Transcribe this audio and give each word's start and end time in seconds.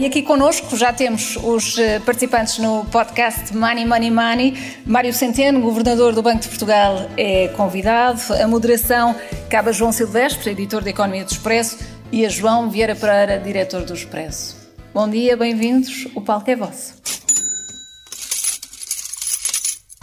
E 0.00 0.06
aqui 0.06 0.22
connosco 0.22 0.78
já 0.78 0.94
temos 0.94 1.36
os 1.36 1.76
eh, 1.76 1.98
participantes 1.98 2.56
no 2.56 2.86
podcast 2.86 3.54
Money, 3.54 3.84
Money, 3.84 4.10
Money. 4.10 4.54
Mário 4.86 5.12
Centeno, 5.12 5.60
governador 5.60 6.14
do 6.14 6.22
Banco 6.22 6.40
de 6.40 6.48
Portugal, 6.48 7.06
é 7.18 7.48
convidado. 7.48 8.18
A 8.42 8.48
moderação 8.48 9.14
cabe 9.50 9.68
a 9.68 9.72
João 9.72 9.92
Silvestre, 9.92 10.52
editor 10.52 10.82
de 10.82 10.88
Economia 10.88 11.22
do 11.22 11.30
Expresso, 11.30 11.76
e 12.10 12.24
a 12.24 12.30
João 12.30 12.70
Vieira 12.70 12.96
Pereira, 12.96 13.38
diretor 13.38 13.82
do 13.82 13.92
Expresso. 13.92 14.56
Bom 14.94 15.06
dia, 15.06 15.36
bem-vindos. 15.36 16.08
O 16.14 16.22
palco 16.22 16.50
é 16.50 16.56
vosso. 16.56 16.94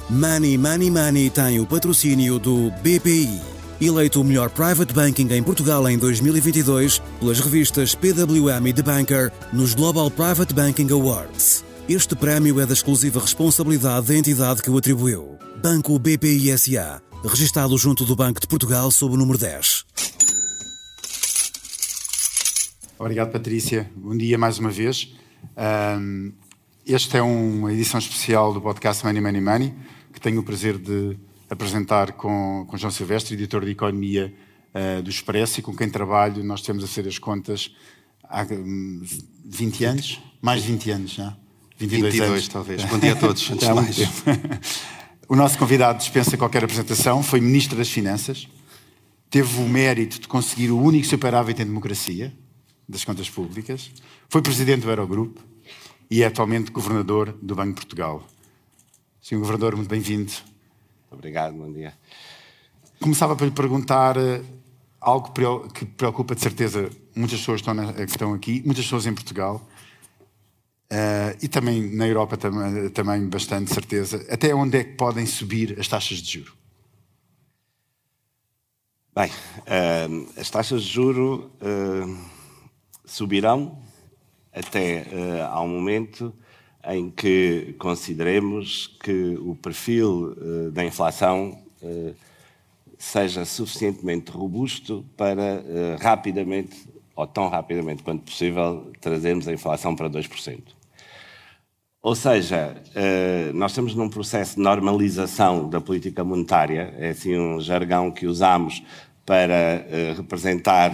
Money 0.08 0.60
Money 0.60 0.92
Money 0.92 1.30
tem 1.32 1.60
o 1.60 1.66
patrocínio 1.66 2.38
do 2.38 2.70
BPI, 2.84 3.42
eleito 3.86 4.20
o 4.20 4.24
melhor 4.24 4.50
private 4.50 4.94
banking 4.94 5.32
em 5.34 5.44
Portugal 5.44 5.88
em 5.88 5.98
2022 5.98 7.00
pelas 7.20 7.40
revistas 7.40 7.94
PWM 7.94 8.68
e 8.68 8.74
The 8.74 8.82
Banker 8.82 9.32
nos 9.54 9.76
Global 9.76 10.10
Private 10.10 10.54
Banking 10.54 10.92
Awards. 10.92 11.64
Este 11.88 12.16
prémio 12.16 12.60
é 12.60 12.66
da 12.66 12.74
exclusiva 12.74 13.20
responsabilidade 13.20 14.08
da 14.08 14.16
entidade 14.16 14.62
que 14.62 14.70
o 14.70 14.78
atribuiu. 14.78 15.38
Banco 15.62 15.98
BPI 16.00 16.58
SA, 16.58 17.02
registado 17.24 17.78
junto 17.78 18.04
do 18.04 18.16
Banco 18.16 18.42
de 18.42 18.48
Portugal 18.48 18.92
sob 18.92 19.14
o 19.14 19.18
número 19.18 19.38
10. 19.38 19.86
Obrigado, 23.00 23.32
Patrícia. 23.32 23.90
Bom 23.96 24.18
dia 24.18 24.38
mais 24.38 24.58
uma 24.58 24.72
vez. 24.72 25.16
Um, 25.56 26.34
esta 26.86 27.20
é 27.20 27.22
uma 27.22 27.72
edição 27.72 28.00
especial 28.00 28.52
do 28.54 28.60
podcast 28.60 29.06
Money 29.06 29.22
Money 29.22 29.42
Money 29.42 29.74
que 30.12 30.20
tenho 30.20 30.40
o 30.40 30.44
prazer 30.44 30.80
de 30.80 31.16
apresentar 31.50 32.14
com, 32.14 32.66
com 32.68 32.78
João 32.78 32.92
Silvestre, 32.92 33.34
editor 33.34 33.64
de 33.64 33.72
Economia 33.72 34.34
uh, 34.74 35.02
do 35.02 35.10
Expresso, 35.10 35.60
e 35.60 35.64
com 35.64 35.76
quem 35.76 35.90
trabalho. 35.90 36.44
Nós 36.44 36.62
temos 36.62 36.84
a 36.84 36.88
ser 36.88 37.08
as 37.08 37.18
contas 37.18 37.76
há 38.24 38.44
um, 38.52 39.02
20 39.46 39.86
anos, 39.86 40.22
mais 40.42 40.62
de 40.62 40.72
20 40.72 40.92
anos 40.92 41.12
já. 41.12 41.38
22, 41.78 42.14
22 42.14 42.32
anos. 42.32 42.48
talvez. 42.48 42.84
Bom 42.86 43.00
dia 43.00 43.14
a 43.14 43.16
todos, 43.16 43.50
antes 43.52 43.68
mais. 43.70 43.98
o 45.28 45.36
nosso 45.36 45.58
convidado 45.58 46.00
dispensa 46.00 46.38
qualquer 46.38 46.64
apresentação, 46.64 47.22
foi 47.22 47.40
Ministro 47.40 47.78
das 47.78 47.90
Finanças, 47.90 48.48
teve 49.30 49.60
o 49.60 49.68
mérito 49.68 50.20
de 50.20 50.28
conseguir 50.28 50.72
o 50.72 50.80
único 50.80 51.06
superávit 51.06 51.62
em 51.62 51.66
democracia 51.66 52.34
das 52.90 53.04
contas 53.04 53.30
públicas, 53.30 53.92
foi 54.28 54.42
Presidente 54.42 54.82
do 54.82 54.90
Eurogrupo 54.90 55.42
e 56.10 56.24
é 56.24 56.26
atualmente 56.26 56.72
Governador 56.72 57.38
do 57.42 57.54
Banco 57.54 57.74
de 57.74 57.76
Portugal. 57.76 58.26
Senhor 59.22 59.42
Governador, 59.42 59.76
muito 59.76 59.90
bem-vindo. 59.90 60.32
Obrigado, 61.10 61.54
bom 61.54 61.72
dia. 61.72 61.94
Começava 63.00 63.36
por 63.36 63.46
lhe 63.46 63.52
perguntar 63.52 64.18
eh, 64.18 64.42
algo 65.00 65.32
que 65.70 65.86
preocupa 65.86 66.36
de 66.36 66.42
certeza 66.42 66.90
muitas 67.16 67.40
pessoas 67.40 67.62
que 67.62 67.70
estão, 67.70 67.94
que 67.94 68.02
estão 68.04 68.34
aqui, 68.34 68.62
muitas 68.66 68.84
pessoas 68.84 69.06
em 69.06 69.14
Portugal 69.14 69.66
uh, 70.92 71.38
e 71.42 71.48
também 71.48 71.96
na 71.96 72.06
Europa 72.08 72.36
também, 72.36 72.90
também 72.90 73.28
bastante 73.30 73.74
certeza. 73.74 74.26
Até 74.30 74.54
onde 74.54 74.78
é 74.78 74.84
que 74.84 74.94
podem 74.96 75.26
subir 75.26 75.80
as 75.80 75.88
taxas 75.88 76.18
de 76.18 76.40
juro? 76.40 76.54
Bem, 79.16 79.30
uh, 79.32 80.40
as 80.40 80.50
taxas 80.50 80.84
de 80.84 80.90
juro 80.90 81.52
uh, 81.62 82.18
subirão 83.06 83.82
até 84.52 85.06
ao 85.52 85.68
momento 85.68 86.34
em 86.88 87.10
que 87.10 87.76
consideremos 87.78 88.88
que 89.04 89.38
o 89.42 89.56
perfil 89.56 90.36
uh, 90.38 90.72
da 90.72 90.86
inflação 90.86 91.60
uh, 91.82 92.16
seja 92.98 93.44
suficientemente 93.46 94.32
robusto 94.32 95.06
para 95.18 95.62
uh, 95.62 96.02
rapidamente, 96.02 96.88
ou 97.16 97.28
tão 97.28 97.50
rapidamente 97.50 98.04
quanto 98.04 98.24
possível, 98.24 98.92
trazermos 99.02 99.48
a 99.48 99.54
inflação 99.54 99.96
para 99.96 100.10
2%. 100.10 100.60
Ou 102.00 102.16
seja, 102.16 102.82
nós 103.54 103.72
estamos 103.72 103.94
num 103.94 104.08
processo 104.08 104.56
de 104.56 104.62
normalização 104.62 105.68
da 105.68 105.82
política 105.82 106.24
monetária, 106.24 106.94
é 106.98 107.10
assim 107.10 107.38
um 107.38 107.60
jargão 107.60 108.12
que 108.12 108.28
usamos 108.28 108.82
para 109.26 109.86
representar 110.16 110.92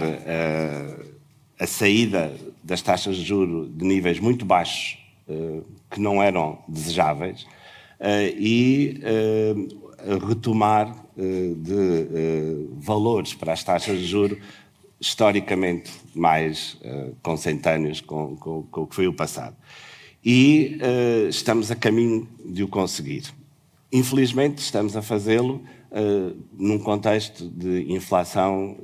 a 1.60 1.66
saída 1.66 2.34
das 2.64 2.82
taxas 2.82 3.16
de 3.16 3.22
juro 3.22 3.68
de 3.68 3.84
níveis 3.84 4.18
muito 4.18 4.44
baixos 4.44 4.98
que 5.94 6.00
não 6.00 6.20
eram 6.20 6.58
desejáveis 6.66 7.46
eh, 8.00 8.34
e 8.36 9.00
eh, 9.04 9.54
retomar 10.26 10.92
eh, 11.16 11.54
de 11.56 12.68
valores 12.78 13.32
para 13.32 13.52
as 13.52 13.62
taxas 13.62 14.00
de 14.00 14.04
juro 14.04 14.36
historicamente 15.00 15.92
mais 16.14 16.78
consentâneos 17.22 18.00
com, 18.00 18.36
com, 18.36 18.62
com, 18.62 18.82
o 18.82 18.86
que 18.86 18.94
foi 18.94 19.06
o 19.06 19.12
passado. 19.12 19.54
E 20.24 20.78
estamos 21.28 21.70
a 21.70 21.76
caminho 21.76 22.26
de 22.42 22.62
o 22.62 22.68
conseguir. 22.68 23.24
Infelizmente, 23.92 24.58
estamos 24.58 24.96
a 24.96 25.02
fazê-lo 25.02 25.62
num 26.56 26.78
contexto 26.78 27.50
de 27.50 27.92
inflação 27.92 28.78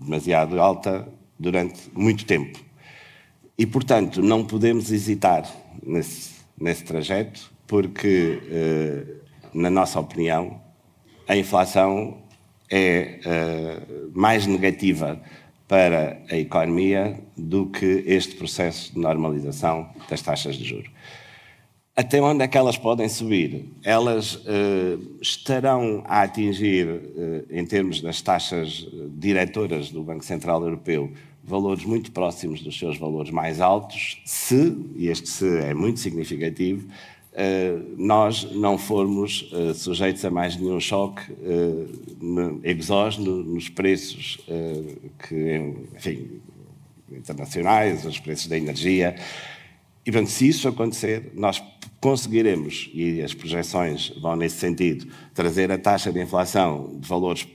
demasiado 0.00 0.58
alta 0.58 1.06
durante 1.38 1.90
muito 1.92 2.24
tempo. 2.24 2.58
E, 3.58 3.66
portanto, 3.66 4.22
não 4.22 4.44
podemos 4.44 4.90
hesitar 4.90 5.50
nesse 5.82 6.32
nesse 6.62 6.84
trajeto, 6.84 7.50
porque, 7.66 8.40
eh, 8.48 9.04
na 9.52 9.68
nossa 9.68 9.98
opinião, 9.98 10.60
a 11.26 11.36
inflação 11.36 12.18
é 12.70 13.18
eh, 13.24 13.82
mais 14.14 14.46
negativa 14.46 15.20
para 15.66 16.22
a 16.30 16.36
economia 16.36 17.18
do 17.36 17.66
que 17.66 18.04
este 18.06 18.36
processo 18.36 18.92
de 18.92 19.00
normalização 19.00 19.90
das 20.08 20.22
taxas 20.22 20.56
de 20.56 20.64
juros. 20.64 20.90
Até 21.96 22.20
onde 22.22 22.44
é 22.44 22.48
que 22.48 22.56
elas 22.56 22.78
podem 22.78 23.08
subir? 23.08 23.66
Elas 23.82 24.36
uh, 24.36 25.18
estarão 25.20 26.02
a 26.06 26.22
atingir, 26.22 26.88
em 27.50 27.66
termos 27.66 28.00
das 28.00 28.22
taxas 28.22 28.86
diretoras 29.18 29.90
do 29.90 30.02
Banco 30.02 30.24
Central 30.24 30.62
Europeu, 30.62 31.12
valores 31.44 31.84
muito 31.84 32.12
próximos 32.12 32.62
dos 32.62 32.78
seus 32.78 32.96
valores 32.96 33.30
mais 33.30 33.60
altos, 33.60 34.22
se, 34.24 34.76
e 34.96 35.08
este 35.08 35.28
se 35.28 35.58
é 35.58 35.74
muito 35.74 35.98
significativo, 35.98 36.86
uh, 36.86 37.94
nós 37.96 38.44
não 38.52 38.78
formos 38.78 39.50
uh, 39.52 39.74
sujeitos 39.74 40.24
a 40.24 40.30
mais 40.30 40.56
nenhum 40.56 40.78
choque 40.78 41.32
uh, 41.32 42.60
exógeno 42.62 43.42
nos 43.42 43.68
preços 43.68 44.38
que, 45.28 45.74
enfim, 45.96 46.40
internacionais, 47.10 48.04
os 48.04 48.18
preços 48.18 48.46
da 48.46 48.56
energia. 48.56 49.16
E, 50.06 50.10
portanto, 50.10 50.30
se 50.30 50.48
isso 50.48 50.68
acontecer, 50.68 51.32
nós 51.34 51.62
conseguiremos, 52.00 52.90
e 52.92 53.22
as 53.22 53.34
projeções 53.34 54.12
vão 54.20 54.34
nesse 54.34 54.56
sentido, 54.56 55.06
trazer 55.34 55.70
a 55.70 55.78
taxa 55.78 56.12
de 56.12 56.20
inflação 56.20 56.98
de 56.98 57.08
valores 57.08 57.46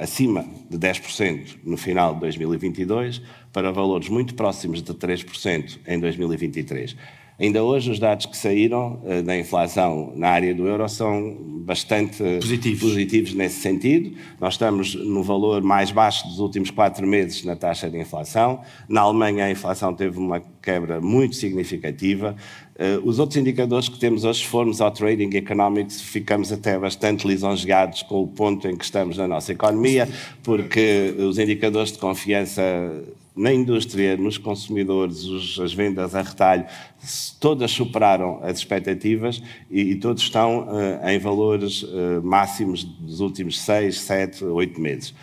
acima 0.00 0.46
de 0.70 0.78
10% 0.78 1.58
no 1.62 1.76
final 1.76 2.14
de 2.14 2.20
2022 2.20 3.20
para 3.52 3.70
valores 3.70 4.08
muito 4.08 4.34
próximos 4.34 4.82
de 4.82 4.94
3% 4.94 5.78
em 5.86 6.00
2023. 6.00 6.96
Ainda 7.40 7.64
hoje, 7.64 7.90
os 7.90 7.98
dados 7.98 8.26
que 8.26 8.36
saíram 8.36 9.00
uh, 9.02 9.22
da 9.22 9.38
inflação 9.38 10.12
na 10.14 10.28
área 10.28 10.54
do 10.54 10.66
euro 10.66 10.86
são 10.90 11.38
bastante 11.64 12.22
positivos. 12.38 12.80
positivos. 12.80 13.34
nesse 13.34 13.60
sentido. 13.60 14.14
Nós 14.38 14.54
estamos 14.54 14.94
no 14.94 15.22
valor 15.22 15.62
mais 15.62 15.90
baixo 15.90 16.28
dos 16.28 16.38
últimos 16.38 16.70
quatro 16.70 17.06
meses 17.06 17.42
na 17.44 17.56
taxa 17.56 17.88
de 17.88 17.98
inflação. 17.98 18.60
Na 18.86 19.00
Alemanha, 19.00 19.46
a 19.46 19.50
inflação 19.50 19.94
teve 19.94 20.18
uma 20.18 20.42
quebra 20.60 21.00
muito 21.00 21.34
significativa. 21.34 22.36
Uh, 22.76 23.08
os 23.08 23.18
outros 23.18 23.38
indicadores 23.38 23.88
que 23.88 23.98
temos 23.98 24.24
hoje, 24.24 24.40
se 24.40 24.46
formos 24.46 24.82
ao 24.82 24.90
Trading 24.90 25.34
Economics, 25.34 25.98
ficamos 26.00 26.52
até 26.52 26.78
bastante 26.78 27.26
lisonjeados 27.26 28.02
com 28.02 28.22
o 28.22 28.28
ponto 28.28 28.68
em 28.68 28.76
que 28.76 28.84
estamos 28.84 29.16
na 29.16 29.26
nossa 29.26 29.52
economia, 29.52 30.06
porque 30.42 31.14
os 31.18 31.38
indicadores 31.38 31.92
de 31.92 31.98
confiança 31.98 32.62
na 33.34 33.52
indústria, 33.52 34.16
nos 34.16 34.38
consumidores, 34.38 35.24
os, 35.24 35.58
as 35.60 35.72
vendas 35.72 36.14
a 36.14 36.22
retalho, 36.22 36.64
todas 37.38 37.70
superaram 37.70 38.40
as 38.42 38.58
expectativas 38.58 39.42
e, 39.70 39.92
e 39.92 39.94
todos 39.96 40.22
estão 40.22 40.68
uh, 40.68 41.08
em 41.08 41.18
valores 41.18 41.82
uh, 41.82 42.20
máximos 42.22 42.84
dos 42.84 43.20
últimos 43.20 43.60
seis, 43.60 44.00
sete, 44.00 44.44
oito 44.44 44.80
meses. 44.80 45.14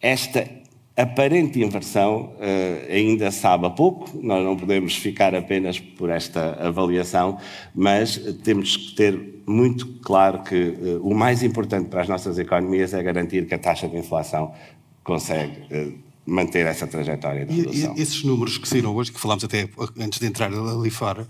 Esta 0.00 0.48
aparente 0.96 1.60
inversão 1.62 2.34
uh, 2.34 2.92
ainda 2.92 3.30
sabe 3.30 3.66
a 3.66 3.70
pouco, 3.70 4.10
nós 4.22 4.44
não 4.44 4.56
podemos 4.56 4.94
ficar 4.96 5.34
apenas 5.34 5.80
por 5.80 6.10
esta 6.10 6.52
avaliação, 6.60 7.38
mas 7.74 8.18
temos 8.44 8.76
que 8.76 8.94
ter 8.94 9.42
muito 9.46 9.86
claro 10.02 10.42
que 10.42 10.76
o 11.00 11.14
mais 11.14 11.42
importante 11.42 11.88
para 11.88 12.02
as 12.02 12.08
nossas 12.08 12.38
economias 12.38 12.92
é 12.92 13.02
garantir 13.02 13.46
que 13.46 13.54
a 13.54 13.58
taxa 13.58 13.88
de 13.88 13.96
inflação 13.96 14.52
consegue 15.02 16.04
manter 16.28 16.66
essa 16.66 16.86
trajetória 16.86 17.46
de 17.46 17.62
redução. 17.62 17.94
E, 17.96 18.02
esses 18.02 18.22
números 18.22 18.58
que 18.58 18.68
saíram 18.68 18.94
hoje, 18.94 19.10
que 19.10 19.18
falámos 19.18 19.44
até 19.44 19.68
antes 19.98 20.18
de 20.18 20.26
entrar 20.26 20.52
ali 20.52 20.90
fora, 20.90 21.26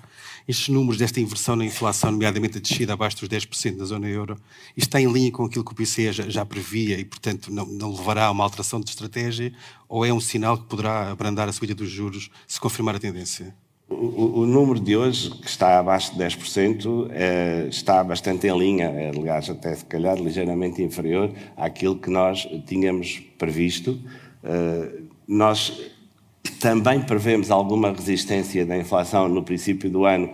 estes 0.47 0.69
números 0.69 0.99
desta 0.99 1.21
inversão 1.21 1.55
na 1.55 1.65
inflação, 1.65 2.11
nomeadamente 2.11 2.59
a 2.59 2.61
descida 2.61 2.95
abaixo 2.95 3.19
dos 3.19 3.29
10% 3.29 3.77
da 3.77 3.85
zona 3.85 4.09
euro, 4.09 4.37
isto 4.77 4.89
está 4.89 5.01
em 5.01 5.11
linha 5.11 5.31
com 5.31 5.45
aquilo 5.45 5.65
que 5.65 5.73
o 5.73 5.75
BCE 5.75 6.13
já, 6.13 6.29
já 6.29 6.45
previa 6.45 6.99
e, 6.99 7.05
portanto, 7.05 7.53
não, 7.53 7.67
não, 7.67 7.93
levará 7.93 8.27
a 8.27 8.31
uma 8.31 8.45
alteração 8.45 8.81
de 8.81 8.91
estratégia 8.91 9.53
ou 9.89 10.05
é 10.05 10.13
um 10.13 10.21
sinal 10.21 10.59
que 10.59 10.65
poderá 10.65 11.11
abrandar 11.11 11.49
a 11.49 11.53
subida 11.53 11.75
dos 11.75 11.91
juros 11.91 12.31
se 12.47 12.59
confirmar 12.59 12.97
a 12.97 12.99
tendência? 12.99 13.55
O, 13.91 14.41
o, 14.41 14.47
número 14.47 14.79
de 14.79 14.97
hoje, 14.97 15.31
que 15.31 15.49
está 15.49 15.79
abaixo 15.79 16.13
de 16.13 16.23
10%, 16.23 17.09
é, 17.11 17.67
está 17.71 18.05
bastante 18.05 18.47
em 18.47 18.59
linha, 18.59 18.87
é, 18.87 19.09
aliás, 19.09 19.49
até 19.49 19.75
se 19.75 19.85
calhar 19.85 20.17
ligeiramente 20.19 20.83
inferior 20.83 21.33
àquilo 21.57 21.97
que 21.97 22.11
nós 22.11 22.47
tínhamos 22.67 23.23
previsto. 23.39 23.99
Uh, 24.43 25.09
nós 25.27 25.81
também 26.61 27.01
prevemos 27.01 27.51
alguma 27.51 27.93
resistência 27.93 28.65
da 28.67 28.77
inflação 28.77 29.29
no 29.29 29.43
princípio 29.43 29.91
do 29.91 30.05
ano 30.05 30.31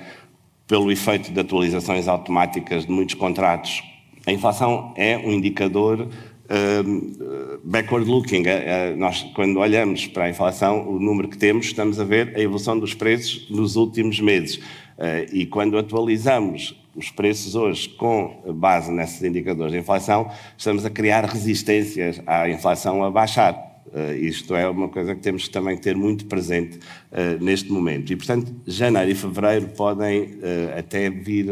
pelo 0.67 0.91
efeito 0.91 1.31
de 1.33 1.39
atualizações 1.39 2.09
automáticas 2.09 2.87
de 2.87 2.93
muitos 2.93 3.15
contratos. 3.15 3.83
A 4.27 4.33
inflação 4.33 4.95
é 4.97 5.19
um 5.19 5.31
indicador 5.33 6.01
uh, 6.01 7.61
backward 7.63 8.09
looking. 8.09 8.43
Uh, 8.43 8.97
nós, 8.97 9.23
quando 9.35 9.59
olhamos 9.59 10.07
para 10.07 10.25
a 10.25 10.31
inflação, 10.31 10.89
o 10.89 10.99
número 10.99 11.29
que 11.29 11.37
temos, 11.37 11.67
estamos 11.67 12.01
a 12.01 12.05
ver 12.05 12.35
a 12.35 12.41
evolução 12.41 12.79
dos 12.79 12.95
preços 12.95 13.49
nos 13.51 13.77
últimos 13.77 14.19
meses. 14.21 14.57
Uh, 14.57 15.29
e 15.33 15.45
quando 15.45 15.77
atualizamos 15.77 16.81
os 16.95 17.11
preços 17.11 17.55
hoje 17.55 17.89
com 17.89 18.41
base 18.55 18.91
nesses 18.91 19.23
indicadores 19.23 19.73
de 19.73 19.79
inflação, 19.79 20.31
estamos 20.57 20.87
a 20.87 20.91
criar 20.91 21.25
resistências 21.25 22.23
à 22.27 22.49
inflação 22.49 23.05
a 23.05 23.11
baixar. 23.11 23.74
Uh, 23.87 24.15
isto 24.15 24.55
é 24.55 24.69
uma 24.69 24.89
coisa 24.89 25.15
que 25.15 25.21
temos 25.21 25.45
que 25.45 25.51
também 25.51 25.77
ter 25.77 25.97
muito 25.97 26.27
presente 26.27 26.79
uh, 26.79 27.43
neste 27.43 27.71
momento. 27.71 28.13
E, 28.13 28.17
portanto, 28.17 28.53
janeiro 28.67 29.11
e 29.11 29.15
fevereiro 29.15 29.69
podem 29.69 30.23
uh, 30.23 30.79
até 30.79 31.11
vir 31.11 31.47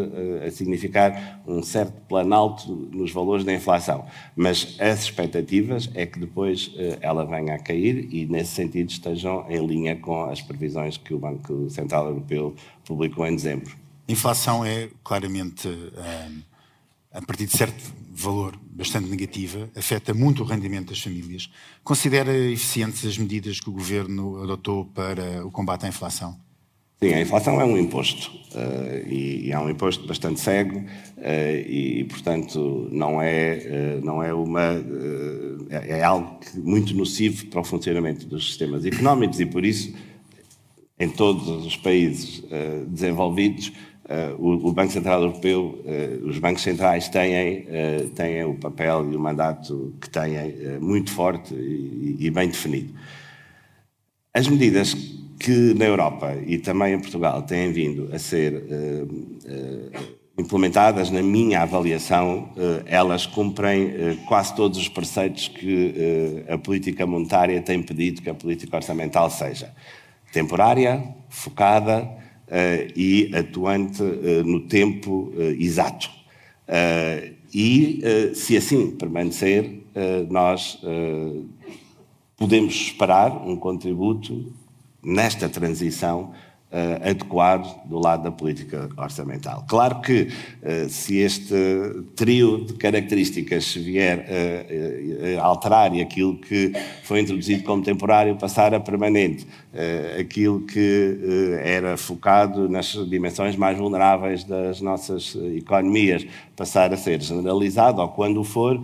a 0.47 0.51
significar 0.51 1.43
um 1.47 1.63
certo 1.63 2.01
planalto 2.09 2.73
nos 2.93 3.13
valores 3.13 3.45
da 3.45 3.53
inflação. 3.53 4.05
Mas 4.35 4.77
as 4.81 5.05
expectativas 5.05 5.91
é 5.95 6.07
que 6.07 6.19
depois 6.19 6.75
ela 7.01 7.25
venha 7.25 7.55
a 7.55 7.59
cair 7.59 8.09
e, 8.11 8.27
nesse 8.27 8.53
sentido, 8.53 8.91
estejam 8.91 9.47
em 9.49 9.65
linha 9.65 9.97
com 9.97 10.25
as 10.25 10.41
previsões 10.41 10.97
que 10.97 11.15
o 11.15 11.19
Banco 11.19 11.69
Central 11.71 12.07
Europeu 12.07 12.55
publicou 12.85 13.27
em 13.27 13.35
dezembro. 13.37 13.75
Inflação 14.09 14.65
é 14.65 14.89
claramente 15.05 15.69
a 17.13 17.21
partir 17.23 17.47
de 17.47 17.57
certo 17.57 17.93
valor 18.11 18.59
bastante 18.73 19.09
negativa, 19.09 19.71
afeta 19.77 20.15
muito 20.15 20.43
o 20.43 20.47
rendimento 20.47 20.89
das 20.89 21.01
famílias. 21.01 21.51
Considera 21.85 22.35
eficientes 22.35 23.05
as 23.05 23.19
medidas 23.19 23.61
que 23.61 23.69
o 23.69 23.73
governo 23.73 24.43
adotou 24.43 24.87
para 24.87 25.47
o 25.47 25.51
combate 25.51 25.85
à 25.85 25.89
inflação? 25.89 26.37
Sim, 27.03 27.15
a 27.15 27.21
inflação 27.21 27.61
é 27.61 27.65
um 27.65 27.77
imposto 27.77 28.31
uh, 28.55 29.09
e, 29.09 29.51
é 29.51 29.59
um 29.59 29.69
imposto 29.69 30.07
bastante 30.07 30.39
cego 30.39 30.79
uh, 30.79 31.69
e, 31.69 32.07
portanto, 32.09 32.89
não 32.93 33.21
é, 33.21 33.99
uh, 34.01 34.05
não 34.05 34.23
é 34.23 34.33
uma. 34.33 34.81
É, 35.69 35.99
é, 35.99 36.03
algo 36.05 36.39
muito 36.55 36.95
nocivo 36.95 37.47
para 37.47 37.61
o 37.61 37.65
funcionamento 37.65 38.25
dos 38.25 38.47
sistemas 38.47 38.87
económicos 38.87 39.41
e, 39.41 39.47
por 39.47 39.65
isso, 39.65 39.93
em 40.97 41.09
todos 41.09 41.67
os 41.67 41.77
países 41.77 42.45
desenvolvidos, 42.87 43.73
Uh, 44.05 44.35
o, 44.37 44.69
o, 44.69 44.73
Banco 44.73 44.91
Central 44.93 45.23
Europeu, 45.23 45.81
uh, 45.85 46.27
os 46.27 46.37
bancos 46.39 46.63
centrais 46.63 47.09
têm, 47.09 47.61
uh, 47.61 48.11
têm 48.11 48.43
o 48.43 48.55
papel 48.55 49.09
e 49.13 49.15
o 49.15 49.21
mandato 49.21 49.95
que 50.01 50.11
têm 50.11 50.35
muito 50.81 51.13
forte 51.13 51.55
e, 51.55 52.17
e, 52.19 52.31
bem 52.31 52.49
definido. 52.49 52.93
As 54.35 54.49
medidas 54.49 54.93
que 55.39 55.73
na 55.75 55.85
Europa 55.85 56.35
e 56.45 56.59
também 56.59 56.95
em 56.95 57.01
Portugal 57.01 57.43
têm 57.43 57.73
vindo 57.73 58.11
a 58.13 58.19
ser 58.19 58.65
implementadas, 60.39 61.11
na 61.11 61.21
minha 61.21 61.63
avaliação, 61.63 62.51
elas 62.87 63.27
cumprem 63.27 64.17
quase 64.29 64.55
todos 64.55 64.79
os 64.79 64.89
preceitos 64.89 65.49
que 65.49 66.45
a 66.49 66.57
política 66.57 67.05
monetária 67.07 67.61
tem 67.61 67.83
pedido 67.83 68.23
que 68.23 68.31
a 68.31 68.35
política 68.35 68.77
orçamental 68.77 69.29
seja. 69.29 69.75
Temporária, 70.33 71.03
focada, 71.29 72.09
e 72.95 73.31
atuante 73.35 74.03
uh, 74.03 74.45
no 74.45 74.61
tempo 74.61 75.33
uh, 75.35 75.41
exato. 75.59 76.11
e, 77.53 78.03
se 78.35 78.57
assim 78.57 78.93
permanecer, 78.93 79.83
nós 80.31 80.81
podemos 82.37 82.75
esperar 82.75 83.47
um 83.47 83.57
contributo 83.57 84.53
nesta 85.03 85.49
transição 85.49 86.33
uh, 86.73 87.11
adequado 87.11 87.85
do 87.85 87.99
lado 87.99 88.25
da 88.25 88.31
política 88.31 88.89
orçamental. 88.97 89.65
Claro 89.69 90.01
que 90.01 90.29
uh, 90.63 90.89
se 90.89 91.19
este 91.19 91.55
trio 92.17 92.65
de 92.65 92.75
características 92.75 93.75
vier 93.75 94.27
a 95.39 95.45
alterar 95.45 95.95
e 95.95 96.01
aquilo 96.01 96.37
que 96.39 96.73
foi 97.03 97.21
introduzido 97.21 97.63
como 97.65 97.83
temporário 97.83 98.37
passar 98.37 98.75
a 98.75 98.81
permanente, 98.81 99.45
uh, 99.45 100.21
aquilo 100.21 100.61
que 100.63 101.19
era 101.63 101.97
focado 101.97 102.69
nas 102.69 102.93
dimensões 103.09 103.57
mais 103.57 103.77
vulneráveis 103.77 104.45
das 104.45 104.81
nossas 104.81 105.37
economias 105.57 106.27
passar 106.57 106.93
a 106.93 106.97
ser 106.97 107.21
generalizado, 107.21 108.01
ou 108.01 108.09
quando 108.09 108.43
for, 108.45 108.81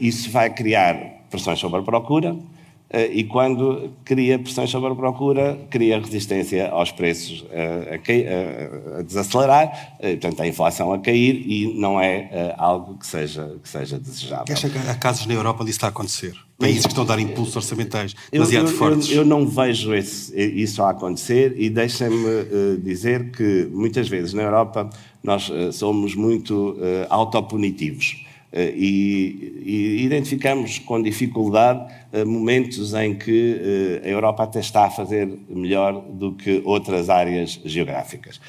isso 0.00 0.30
vai 0.30 0.50
criar 0.50 1.18
pressões 1.30 1.58
sobre 1.58 1.80
a 1.80 1.82
procura, 1.82 2.30
eh, 2.30 2.57
e 2.90 3.24
quando 3.24 3.90
cria 4.02 4.38
pressões 4.38 4.70
sobre 4.70 4.90
a 4.90 4.94
procura, 4.94 5.58
cria 5.68 6.00
resistência 6.00 6.70
aos 6.70 6.90
preços 6.90 7.44
eh, 7.50 8.00
a, 8.00 8.96
a, 8.96 8.98
a 9.00 9.02
desacelerar, 9.02 9.96
eh, 10.00 10.12
portanto, 10.12 10.40
a 10.40 10.46
inflação 10.46 10.92
a 10.94 10.98
cair 10.98 11.34
e 11.46 11.78
não 11.78 12.00
é 12.00 12.54
algo 12.56 12.96
que 12.96 13.06
seja, 13.06 13.56
que 13.62 13.68
seja 13.68 13.98
desejável. 13.98 14.46
Acha 14.50 14.70
que 14.70 14.78
há 14.78 14.94
casos 14.94 15.26
na 15.26 15.34
Europa 15.34 15.62
onde 15.62 15.70
isso 15.70 15.76
está 15.76 15.88
a 15.88 15.90
acontecer? 15.90 16.32
Países 16.58 16.82
que 16.82 16.88
estão 16.88 17.04
a 17.04 17.06
dar 17.06 17.20
impulsos 17.20 17.54
orçamentais 17.54 18.14
demasiado 18.32 18.66
eu, 18.66 18.72
eu, 18.72 18.78
fortes? 18.78 19.10
Eu, 19.10 19.16
eu, 19.18 19.24
não 19.24 19.46
vejo 19.46 19.94
esse, 19.94 20.34
isso 20.34 20.82
a 20.82 20.90
acontecer 20.90 21.54
e 21.58 21.68
deixem-me 21.68 22.78
dizer 22.82 23.30
que 23.32 23.68
muitas 23.70 24.08
vezes 24.08 24.32
na 24.32 24.42
Europa 24.42 24.88
nós 25.22 25.50
somos 25.72 26.14
muito 26.14 26.76
autopunitivos. 27.10 28.27
Eh, 28.50 28.72
e, 28.74 29.62
e, 29.64 30.04
identificamos 30.04 30.78
com 30.78 31.02
dificuldade 31.02 31.92
eh, 32.12 32.24
momentos 32.24 32.94
em 32.94 33.14
que 33.14 34.00
eh, 34.02 34.08
a 34.08 34.08
Europa 34.08 34.44
até 34.44 34.60
está 34.60 34.86
a 34.86 34.90
fazer 34.90 35.28
melhor 35.50 36.00
do 36.00 36.32
que 36.32 36.62
outras 36.64 37.10
áreas 37.10 37.60
geográficas. 37.64 38.40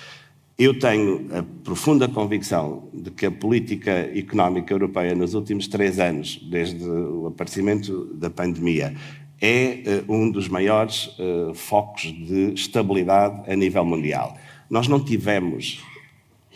Eu 0.58 0.80
tenho 0.80 1.28
a 1.38 1.44
profunda 1.64 2.08
convicção 2.08 2.88
de 2.94 3.12
que 3.12 3.26
a 3.26 3.32
política 3.32 3.92
económica 4.18 4.74
europeia 4.74 5.14
nos 5.14 5.34
últimos 5.34 5.68
três 5.68 6.00
anos, 6.00 6.40
desde 6.50 6.84
o 6.84 7.28
aparecimento 7.28 8.14
da 8.14 8.30
pandemia, 8.30 8.94
é 9.42 10.04
um 10.10 10.30
dos 10.30 10.50
maiores 10.50 11.16
focos 11.54 12.12
de 12.12 12.52
estabilidade 12.54 13.50
a 13.50 13.56
nível 13.56 13.86
mundial. 13.86 14.38
Nós 14.70 14.90
não 14.90 15.02
tivemos 15.02 15.82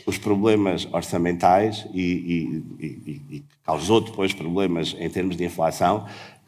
os 0.05 0.17
problemas 0.17 0.87
orçamentais 0.91 1.87
e, 1.93 2.01
e, 2.01 2.85
e, 2.85 3.21
e, 3.37 3.43
causou 3.65 4.01
depois 4.01 4.33
problemas 4.33 4.95
em 4.99 5.09
termos 5.09 5.37
de 5.37 5.45
inflação 5.45 6.05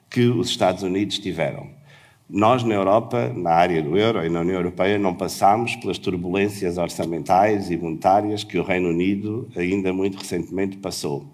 que 0.10 0.28
os 0.28 0.50
Estados 0.50 0.84
Unidos 0.84 1.20
tiveram. 1.20 1.68
Nós, 2.28 2.64
na 2.64 2.74
Europa, 2.74 3.32
na 3.36 3.52
área 3.52 3.82
do 3.84 3.96
euro 3.98 4.26
e 4.26 4.30
na 4.30 4.42
União 4.42 4.56
Europeia, 4.56 4.98
não 4.98 5.14
passámos 5.14 5.76
pelas 5.76 6.00
turbulências 6.00 6.78
orçamentais 6.78 7.70
e 7.70 7.78
monetárias 7.78 8.44
que 8.44 8.58
o 8.58 8.64
Reino 8.64 8.90
Unido 8.90 9.48
ainda 9.56 9.94
muito 9.94 10.18
recentemente 10.18 10.78
passou. 10.78 11.32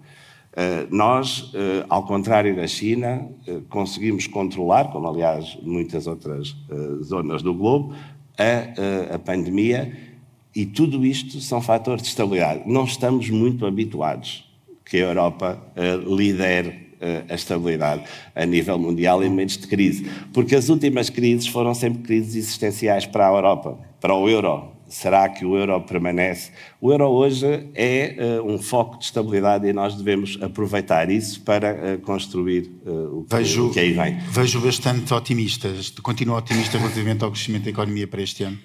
Uh, 0.52 0.94
nós, 0.94 1.50
uh, 1.54 1.86
ao 1.88 2.04
contrário 2.04 2.54
da 2.54 2.66
China, 2.66 3.26
uh, 3.48 3.62
conseguimos 3.70 4.26
controlar, 4.26 4.92
como 4.92 5.08
aliás 5.08 5.58
muitas 5.62 6.06
outras 6.06 6.54
zonas 7.02 7.40
do 7.40 7.54
globo, 7.54 7.94
a, 8.38 9.14
a 9.14 9.18
pandemia 9.18 10.11
e 10.54 10.66
tudo 10.66 11.04
isto 11.04 11.40
são 11.40 11.60
fatores 11.60 12.02
de 12.02 12.08
estabilidade. 12.08 12.62
Não 12.66 12.84
estamos 12.84 13.30
muito 13.30 13.66
habituados 13.66 14.44
que 14.84 14.98
a 14.98 15.00
Europa 15.00 15.58
uh, 15.76 16.14
lidere 16.14 16.68
uh, 16.68 17.32
a 17.32 17.34
estabilidade 17.34 18.04
a 18.34 18.44
nível 18.44 18.78
mundial 18.78 19.24
em 19.24 19.28
momentos 19.30 19.56
de 19.56 19.66
crise. 19.66 20.06
Porque 20.32 20.54
as 20.54 20.68
últimas 20.68 21.08
crises 21.08 21.46
foram 21.46 21.74
sempre 21.74 22.02
crises 22.02 22.36
existenciais 22.36 23.06
para 23.06 23.26
a 23.26 23.32
Europa, 23.32 23.78
para 24.00 24.14
o 24.14 24.28
euro. 24.28 24.70
Será 24.86 25.26
que 25.30 25.42
o 25.42 25.56
euro 25.56 25.80
permanece? 25.80 26.50
O 26.78 26.92
euro 26.92 27.06
hoje 27.06 27.46
é 27.74 28.14
uh, 28.18 28.46
um 28.46 28.58
foco 28.58 28.98
de 28.98 29.06
estabilidade 29.06 29.66
e 29.66 29.72
nós 29.72 29.94
devemos 29.94 30.38
aproveitar 30.42 31.10
isso 31.10 31.40
para 31.40 31.96
construir 31.96 32.70
o 32.84 33.24
que, 33.24 33.34
vejo, 33.34 33.68
o 33.68 33.72
que 33.72 33.80
aí 33.80 33.94
vem. 33.94 34.18
Vejo 34.30 34.60
bastante 34.60 35.14
otimistas. 35.14 35.88
Continuo 36.02 36.36
otimista 36.36 36.76
relativamente 36.76 37.24
ao 37.24 37.30
crescimento 37.30 37.64
da 37.64 37.70
economia 37.70 38.06
para 38.06 38.20
este 38.20 38.44
ano. 38.44 38.58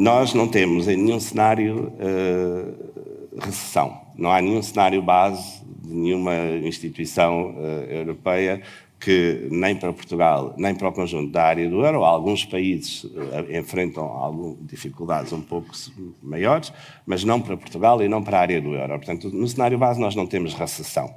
Nós 0.00 0.32
não 0.32 0.48
temos 0.48 0.88
em 0.88 0.96
nenhum 0.96 1.20
cenário 1.20 1.92
uh, 1.92 3.38
recessão. 3.38 4.00
Não 4.16 4.32
há 4.32 4.40
nenhum 4.40 4.62
cenário 4.62 5.02
base 5.02 5.60
de 5.66 5.92
nenhuma 5.92 6.34
instituição 6.64 7.50
uh, 7.50 7.84
europeia 7.90 8.62
que 8.98 9.46
nem 9.50 9.76
para 9.76 9.92
Portugal, 9.92 10.54
nem 10.56 10.74
para 10.74 10.88
o 10.88 10.92
conjunto 10.92 11.30
da 11.30 11.42
área 11.42 11.68
do 11.68 11.84
euro, 11.84 12.02
alguns 12.02 12.46
países 12.46 13.04
uh, 13.04 13.10
enfrentam 13.54 14.04
algumas 14.04 14.56
dificuldades 14.62 15.34
um 15.34 15.42
pouco 15.42 15.68
maiores, 16.22 16.72
mas 17.04 17.22
não 17.22 17.38
para 17.38 17.54
Portugal 17.58 18.02
e 18.02 18.08
não 18.08 18.22
para 18.22 18.38
a 18.38 18.40
área 18.40 18.58
do 18.58 18.74
euro. 18.74 18.94
Portanto, 18.94 19.28
no 19.28 19.46
cenário 19.46 19.76
base 19.76 20.00
nós 20.00 20.14
não 20.14 20.26
temos 20.26 20.54
recessão. 20.54 21.14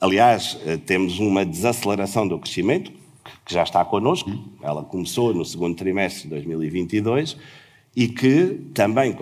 aliás, 0.00 0.58
temos 0.86 1.18
uma 1.18 1.44
desaceleração 1.44 2.26
do 2.26 2.38
crescimento, 2.38 3.01
que 3.44 3.54
já 3.54 3.62
está 3.62 3.84
connosco, 3.84 4.30
ela 4.62 4.82
começou 4.82 5.32
no 5.34 5.44
segundo 5.44 5.76
trimestre 5.76 6.24
de 6.24 6.28
2022 6.30 7.36
e 7.94 8.08
que 8.08 8.60
também, 8.74 9.16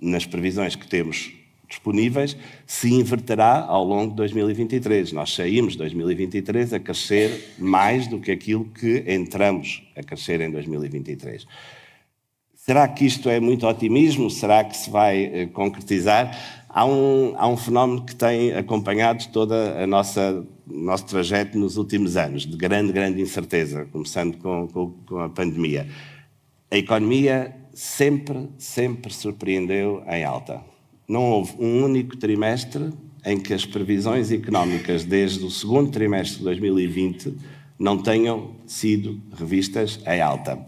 nas 0.00 0.26
previsões 0.26 0.74
que 0.74 0.86
temos 0.86 1.32
disponíveis, 1.68 2.36
se 2.66 2.92
inverterá 2.92 3.64
ao 3.64 3.84
longo 3.84 4.10
de 4.10 4.16
2023. 4.16 5.12
Nós 5.12 5.34
saímos 5.34 5.72
de 5.72 5.78
2023 5.78 6.72
a 6.72 6.80
crescer 6.80 7.54
mais 7.58 8.06
do 8.06 8.18
que 8.18 8.30
aquilo 8.30 8.64
que 8.64 9.04
entramos 9.06 9.82
a 9.94 10.02
crescer 10.02 10.40
em 10.40 10.50
2023. 10.50 11.46
Será 12.54 12.86
que 12.88 13.06
isto 13.06 13.28
é 13.30 13.38
muito 13.40 13.66
otimismo? 13.66 14.30
Será 14.30 14.64
que 14.64 14.76
se 14.76 14.90
vai 14.90 15.24
eh, 15.24 15.46
concretizar? 15.46 16.57
Há 16.68 16.84
um, 16.84 17.34
há 17.36 17.48
um 17.48 17.56
fenómeno 17.56 18.04
que 18.04 18.14
tem 18.14 18.52
acompanhado 18.52 19.26
toda 19.32 19.82
a 19.82 19.86
nossa 19.86 20.44
nosso 20.70 21.06
trajeto 21.06 21.58
nos 21.58 21.76
últimos 21.76 22.16
anos, 22.16 22.46
de 22.46 22.56
grande, 22.56 22.92
grande 22.92 23.20
incerteza, 23.20 23.86
começando 23.86 24.36
com, 24.38 24.68
com, 24.68 24.90
com 25.06 25.18
a 25.18 25.28
pandemia. 25.28 25.88
A 26.70 26.76
economia 26.76 27.56
sempre, 27.72 28.48
sempre 28.58 29.12
surpreendeu 29.12 30.02
em 30.06 30.24
alta. 30.24 30.60
Não 31.08 31.22
houve 31.22 31.54
um 31.58 31.84
único 31.84 32.16
trimestre 32.16 32.92
em 33.24 33.38
que 33.38 33.54
as 33.54 33.64
previsões 33.64 34.30
económicas 34.30 35.04
desde 35.04 35.44
o 35.44 35.50
segundo 35.50 35.90
trimestre 35.90 36.38
de 36.38 36.44
2020 36.44 37.36
não 37.78 37.96
tenham 37.96 38.56
sido 38.66 39.20
revistas 39.34 40.00
em 40.06 40.20
alta. 40.20 40.64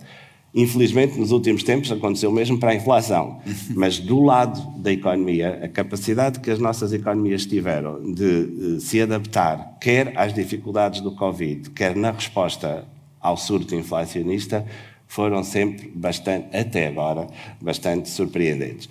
Infelizmente, 0.53 1.17
nos 1.19 1.31
últimos 1.31 1.63
tempos 1.63 1.93
aconteceu 1.93 2.31
mesmo 2.33 2.59
para 2.59 2.71
a 2.71 2.75
inflação, 2.75 3.41
mas 3.75 3.99
do 3.99 4.21
lado 4.21 4.61
da 4.79 4.93
economia, 4.93 5.61
a 5.63 5.69
capacidade 5.69 6.41
que 6.41 6.51
as 6.51 6.59
nossas 6.59 6.93
economias 6.93 7.47
tiveram 7.47 8.13
de 8.13 8.77
eh, 8.77 8.81
se 8.81 9.01
adaptar, 9.01 9.79
quer 9.81 10.13
às 10.17 10.35
dificuldades 10.35 11.01
do 11.01 11.13
Covid, 11.13 11.71
quer 11.71 11.95
na 11.95 12.11
resposta 12.11 12.85
ao 13.21 13.37
surto 13.37 13.77
inflacionista, 13.77 14.67
foram 15.07 15.45
sempre 15.45 15.93
bastante, 15.95 16.57
até 16.57 16.89
agora, 16.89 17.29
bastante 17.61 18.09
surpreendentes. 18.09 18.89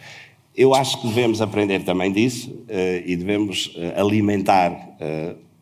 Eu 0.56 0.74
acho 0.74 1.02
que 1.02 1.08
devemos 1.08 1.42
aprender 1.42 1.84
também 1.84 2.12
disso 2.12 2.52
uh, 2.52 3.04
e 3.06 3.16
devemos 3.16 3.68
uh, 3.68 4.00
alimentar 4.00 4.98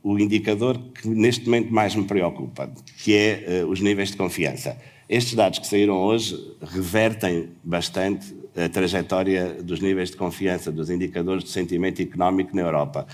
o 0.01 0.17
indicador 0.17 0.79
que 0.79 1.07
neste 1.07 1.45
momento 1.45 1.71
mais 1.71 1.93
me 1.93 2.05
preocupa, 2.05 2.71
que 3.03 3.13
é 3.13 3.63
os 3.67 3.81
níveis 3.81 4.09
de 4.09 4.17
confiança. 4.17 4.75
Estes 5.09 5.35
dados 5.35 5.59
que 5.59 5.65
saíram 5.65 5.95
hoje 5.95 6.37
revertem 6.61 7.51
bastante 7.63 8.35
a 8.53 8.67
trajetória 8.67 9.63
dos 9.63 9.79
níveis 9.79 10.11
de 10.11 10.17
confiança, 10.17 10.69
dos 10.69 10.89
indicadores 10.89 11.45
de 11.45 11.49
sentimento 11.49 12.01
económico 12.01 12.53
na 12.53 12.63
Europa. 12.63 13.07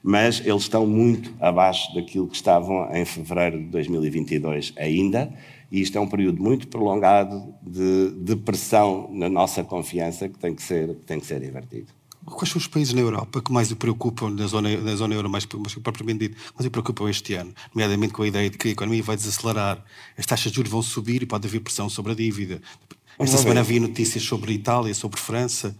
Mas 0.00 0.40
eles 0.46 0.62
estão 0.62 0.86
muito 0.86 1.34
abaixo 1.40 1.92
daquilo 1.92 2.28
que 2.28 2.36
estavam 2.36 2.88
em 2.94 3.04
fevereiro 3.04 3.58
de 3.58 3.64
2022 3.64 4.72
ainda, 4.76 5.32
e 5.72 5.80
isto 5.80 5.98
é 5.98 6.00
um 6.00 6.06
período 6.06 6.40
muito 6.40 6.68
prolongado 6.68 7.52
de 7.60 8.12
depressão 8.12 9.08
na 9.12 9.28
nossa 9.28 9.64
confiança 9.64 10.28
que 10.28 10.38
tem 10.38 10.54
que 10.54 10.62
ser, 10.62 10.94
tem 11.04 11.18
que 11.18 11.26
ser 11.26 11.42
invertido. 11.42 11.99
Quais 12.24 12.50
são 12.50 12.58
os 12.58 12.66
países 12.66 12.92
na 12.92 13.00
Europa 13.00 13.40
que 13.40 13.52
mais 13.52 13.70
o 13.70 13.76
preocupam, 13.76 14.30
na 14.30 14.46
zona, 14.46 14.76
na 14.76 14.94
zona 14.94 15.14
euro, 15.14 15.28
mais, 15.28 15.46
mais 15.46 15.74
propriamente 15.74 16.28
dito, 16.28 16.36
mais 16.54 16.66
o 16.66 16.70
preocupam 16.70 17.08
este 17.08 17.34
ano? 17.34 17.52
Nomeadamente 17.74 18.12
com 18.12 18.22
a 18.22 18.28
ideia 18.28 18.50
de 18.50 18.58
que 18.58 18.68
a 18.68 18.70
economia 18.72 19.02
vai 19.02 19.16
desacelerar, 19.16 19.82
as 20.16 20.26
taxas 20.26 20.52
de 20.52 20.56
juros 20.56 20.70
vão 20.70 20.82
subir 20.82 21.22
e 21.22 21.26
pode 21.26 21.46
haver 21.46 21.60
pressão 21.60 21.88
sobre 21.88 22.12
a 22.12 22.14
dívida. 22.14 22.60
Esta 23.18 23.36
semana 23.38 23.60
havia 23.60 23.80
notícias 23.80 24.22
sobre 24.24 24.52
Itália, 24.52 24.94
sobre 24.94 25.20
França. 25.20 25.76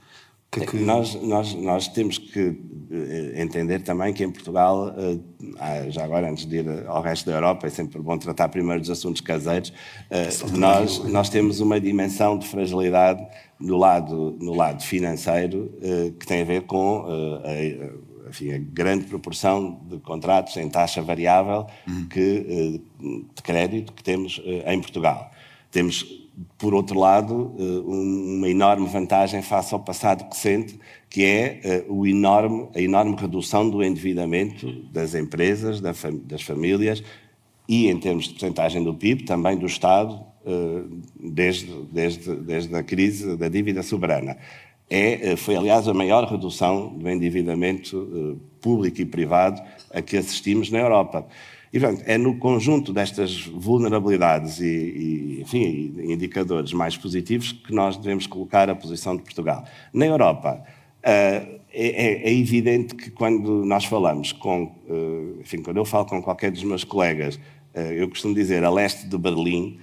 Que, 0.51 0.67
que... 0.67 0.77
Nós, 0.79 1.15
nós, 1.23 1.55
nós 1.55 1.89
temos 1.89 2.19
que 2.19 2.59
eh, 2.91 3.41
entender 3.41 3.83
também 3.83 4.13
que 4.13 4.25
em 4.25 4.31
Portugal, 4.31 4.93
eh, 4.99 5.91
já 5.91 6.05
agora 6.05 6.29
antes 6.29 6.45
de 6.45 6.57
ir 6.57 6.87
ao 6.89 7.01
resto 7.01 7.27
da 7.31 7.37
Europa, 7.37 7.69
é 7.69 7.71
sempre 7.71 8.01
bom 8.01 8.19
tratar 8.19 8.49
primeiro 8.49 8.81
dos 8.81 8.91
assuntos 8.91 9.21
caseiros, 9.21 9.73
eh, 10.11 10.29
nós, 10.53 11.05
nós 11.05 11.29
temos 11.29 11.61
uma 11.61 11.81
dimensão 11.81 12.37
de 12.37 12.49
fragilidade 12.49 13.25
no 13.61 13.77
lado, 13.77 14.37
no 14.41 14.55
lado 14.55 14.83
financeiro 14.83 15.71
que 16.19 16.27
tem 16.27 16.41
a 16.41 16.45
ver 16.45 16.63
com 16.63 17.05
a, 17.45 18.29
enfim, 18.29 18.53
a 18.53 18.59
grande 18.59 19.05
proporção 19.05 19.81
de 19.89 19.99
contratos 19.99 20.57
em 20.57 20.69
taxa 20.69 21.03
variável 21.03 21.67
uhum. 21.87 22.07
que, 22.09 22.81
de 22.99 23.43
crédito 23.43 23.93
que 23.93 24.03
temos 24.03 24.41
em 24.67 24.81
Portugal. 24.81 25.31
Temos 25.71 26.21
por 26.59 26.75
outro 26.75 26.99
lado, 26.99 27.55
eh, 27.59 27.83
uma 27.85 28.49
enorme 28.49 28.87
vantagem 28.87 29.43
face 29.43 29.75
ao 29.75 29.81
passado 29.81 30.27
recente, 30.29 30.79
que 31.09 31.25
é 31.25 31.61
eh, 31.63 31.85
o 31.89 32.07
enorme, 32.07 32.69
a 32.75 32.81
enorme 32.81 33.17
redução 33.17 33.69
do 33.69 33.83
endividamento 33.83 34.71
das 34.93 35.15
empresas, 35.15 35.81
das 35.81 36.43
famílias 36.43 37.03
e, 37.69 37.89
em 37.89 37.99
termos 37.99 38.25
de 38.25 38.31
porcentagem 38.31 38.83
do 38.83 38.95
PIB, 38.95 39.25
também 39.25 39.57
do 39.57 39.67
Estado, 39.67 40.15
eh, 40.15 40.30
desde, 41.19 41.73
desde, 41.93 42.35
desde 42.37 42.75
a 42.75 42.83
crise 42.83 43.37
da 43.37 43.49
dívida 43.49 43.83
soberana. 43.83 44.37
É, 44.89 45.37
foi, 45.37 45.55
aliás, 45.55 45.87
a 45.87 45.95
maior 45.95 46.25
redução 46.25 46.89
do 46.99 47.09
endividamento 47.09 48.41
público 48.61 49.01
e 49.01 49.07
privado 49.07 49.63
a 49.93 50.03
que 50.03 50.17
assistimos 50.17 50.71
na 50.71 50.79
Europa. 50.79 51.27
E, 51.73 51.79
portanto, 51.79 52.03
é 52.07 52.19
no 52.19 52.37
conjunto 52.37 52.93
destas 52.93 53.47
vulnerabilidades 53.47 54.59
e, 54.59 54.67
e 54.67 55.41
enfim, 55.43 55.95
indicadores 56.03 56.73
mais 56.73 56.97
positivos 56.97 57.53
que 57.53 57.73
nós 57.73 57.97
devemos 57.97 58.27
colocar 58.27 58.69
a 58.69 58.75
posição 58.75 59.17
de 59.17 59.23
Portugal. 59.23 59.65
Na 59.93 60.07
Europa, 60.07 60.61
uh, 60.99 61.61
é, 61.73 62.29
é, 62.29 62.35
evidente 62.35 62.97
que 62.97 63.11
quando 63.11 63.65
nós 63.65 63.85
falamos 63.85 64.33
com, 64.33 64.75
enfim, 65.41 65.63
quando 65.63 65.77
eu 65.77 65.85
falo 65.85 66.05
com 66.07 66.21
qualquer 66.21 66.51
dos 66.51 66.65
meus 66.65 66.83
colegas, 66.83 67.39
eu 67.97 68.09
costumo 68.09 68.35
dizer 68.35 68.65
a 68.65 68.71
leste 68.71 69.07
de 69.07 69.17
Berlim, 69.17 69.79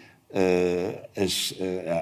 as, 1.16 1.54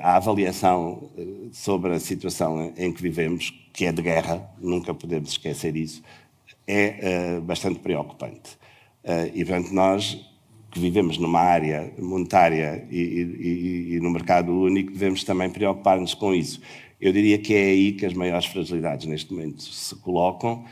a 0.01 0.15
avaliação 0.15 1.09
sobre 1.51 1.93
a 1.93 1.99
situação 1.99 2.73
em 2.77 2.91
que 2.91 3.01
vivemos, 3.01 3.53
que 3.73 3.85
é 3.85 3.91
de 3.91 4.01
guerra, 4.01 4.49
nunca 4.59 4.93
podemos 4.93 5.29
esquecer 5.29 5.75
isso, 5.75 6.01
é 6.67 7.39
bastante 7.41 7.79
preocupante. 7.79 8.57
E, 9.33 9.45
portanto, 9.45 9.71
nós 9.71 10.19
que 10.71 10.79
vivemos 10.79 11.17
numa 11.17 11.39
área 11.39 11.93
monetária 11.97 12.85
e, 12.91 12.99
e, 12.99 13.95
e 13.95 13.99
no 14.01 14.09
mercado 14.09 14.51
único, 14.51 14.91
devemos 14.91 15.23
também 15.23 15.49
preocupar-nos 15.49 16.13
com 16.13 16.33
isso. 16.33 16.59
Eu 16.99 17.13
diria 17.13 17.37
que 17.37 17.53
é 17.53 17.65
aí 17.67 17.91
que 17.93 18.05
as 18.05 18.13
maiores 18.13 18.45
fragilidades 18.45 19.05
neste 19.05 19.31
momento 19.33 19.61
se 19.61 19.95
colocam, 19.95 20.65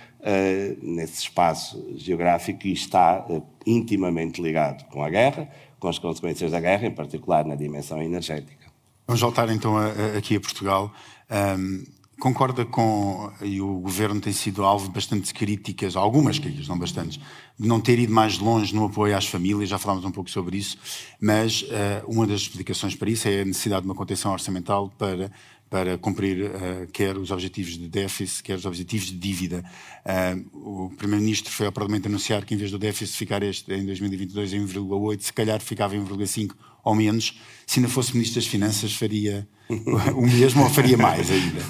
nesse 0.81 1.21
espaço 1.21 1.93
geográfico, 1.95 2.67
e 2.67 2.73
está 2.73 3.25
intimamente 3.65 4.41
ligado 4.41 4.85
com 4.89 5.03
a 5.03 5.09
guerra, 5.09 5.49
com 5.83 5.89
as 5.89 5.99
consequências 5.99 6.51
da 6.51 6.61
guerra, 6.61 6.87
em 6.87 6.91
particular 6.91 7.43
na 7.45 7.55
dimensão 7.55 8.01
energética. 8.01 8.71
Vamos 9.05 9.19
voltar 9.19 9.49
então 9.49 9.77
a, 9.77 9.87
a, 9.87 10.17
aqui 10.17 10.37
a 10.37 10.39
Portugal. 10.39 10.89
Um, 11.29 11.83
concorda 12.17 12.63
com, 12.65 13.29
e 13.41 13.59
o 13.59 13.81
governo 13.81 14.21
tem 14.21 14.31
sido 14.31 14.63
alvo 14.63 14.87
de 14.87 14.93
bastantes 14.93 15.33
críticas, 15.33 15.97
algumas 15.97 16.39
críticas, 16.39 16.69
não 16.69 16.79
bastantes, 16.79 17.19
de 17.59 17.67
não 17.67 17.81
ter 17.81 17.99
ido 17.99 18.13
mais 18.13 18.39
longe 18.39 18.73
no 18.73 18.85
apoio 18.85 19.17
às 19.17 19.27
famílias, 19.27 19.67
já 19.67 19.77
falámos 19.77 20.05
um 20.05 20.11
pouco 20.11 20.29
sobre 20.29 20.55
isso, 20.55 20.77
mas 21.19 21.63
uh, 21.63 21.65
uma 22.07 22.25
das 22.25 22.39
explicações 22.39 22.95
para 22.95 23.09
isso 23.09 23.27
é 23.27 23.41
a 23.41 23.45
necessidade 23.45 23.81
de 23.81 23.89
uma 23.89 23.95
contenção 23.95 24.31
orçamental 24.31 24.89
para 24.97 25.29
para 25.73 25.97
cumprir 25.97 26.51
uh, 26.51 26.87
quer 26.93 27.17
os 27.17 27.31
objetivos 27.31 27.79
de 27.79 27.89
déficit, 27.89 28.43
quer 28.43 28.53
os 28.53 28.63
objetivos 28.63 29.07
de 29.07 29.17
dívida. 29.17 29.65
Uh, 30.05 30.85
o 30.85 30.89
Primeiro-Ministro 30.91 31.51
foi 31.51 31.65
ao 31.65 31.71
Parlamento 31.71 32.05
anunciar 32.05 32.45
que, 32.45 32.53
em 32.53 32.57
vez 32.57 32.69
do 32.69 32.77
déficit 32.77 33.17
ficar 33.17 33.41
este 33.41 33.73
em 33.73 33.83
2022 33.83 34.53
em 34.53 34.63
1,8, 34.67 35.21
se 35.21 35.33
calhar 35.33 35.59
ficava 35.59 35.95
em 35.95 36.05
1,5 36.05 36.51
ou 36.83 36.93
menos. 36.93 37.41
Se 37.65 37.79
ainda 37.79 37.89
fosse 37.89 38.13
Ministro 38.13 38.39
das 38.39 38.45
Finanças, 38.45 38.93
faria 38.93 39.47
o 40.13 40.21
mesmo 40.21 40.61
ou 40.61 40.69
faria 40.69 40.95
mais 40.95 41.31
ainda? 41.31 41.65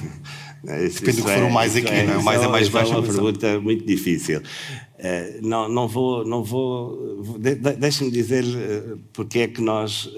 Não, 0.65 0.85
isso, 0.85 0.99
Depende 0.99 1.21
do 1.21 1.25
que 1.25 1.33
for 1.33 1.43
o 1.43 1.53
mais 1.53 1.73
aqui, 1.73 1.87
é, 1.87 2.03
não 2.05 2.19
é? 2.19 2.23
mais 2.23 2.41
é 2.41 2.47
mais 2.49 2.67
baixo. 2.67 2.91
É 2.91 2.97
uma 2.97 3.03
pergunta 3.03 3.61
muito 3.61 3.85
difícil. 3.85 4.39
Uh, 4.41 5.47
não, 5.47 5.69
não 5.69 5.87
vou, 5.87 6.25
não 6.25 6.43
vou, 6.43 7.23
de, 7.39 7.55
deixe-me 7.55 8.11
dizer 8.11 8.43
porque 9.13 9.39
é 9.39 9.47
que 9.47 9.61
nós 9.61 10.09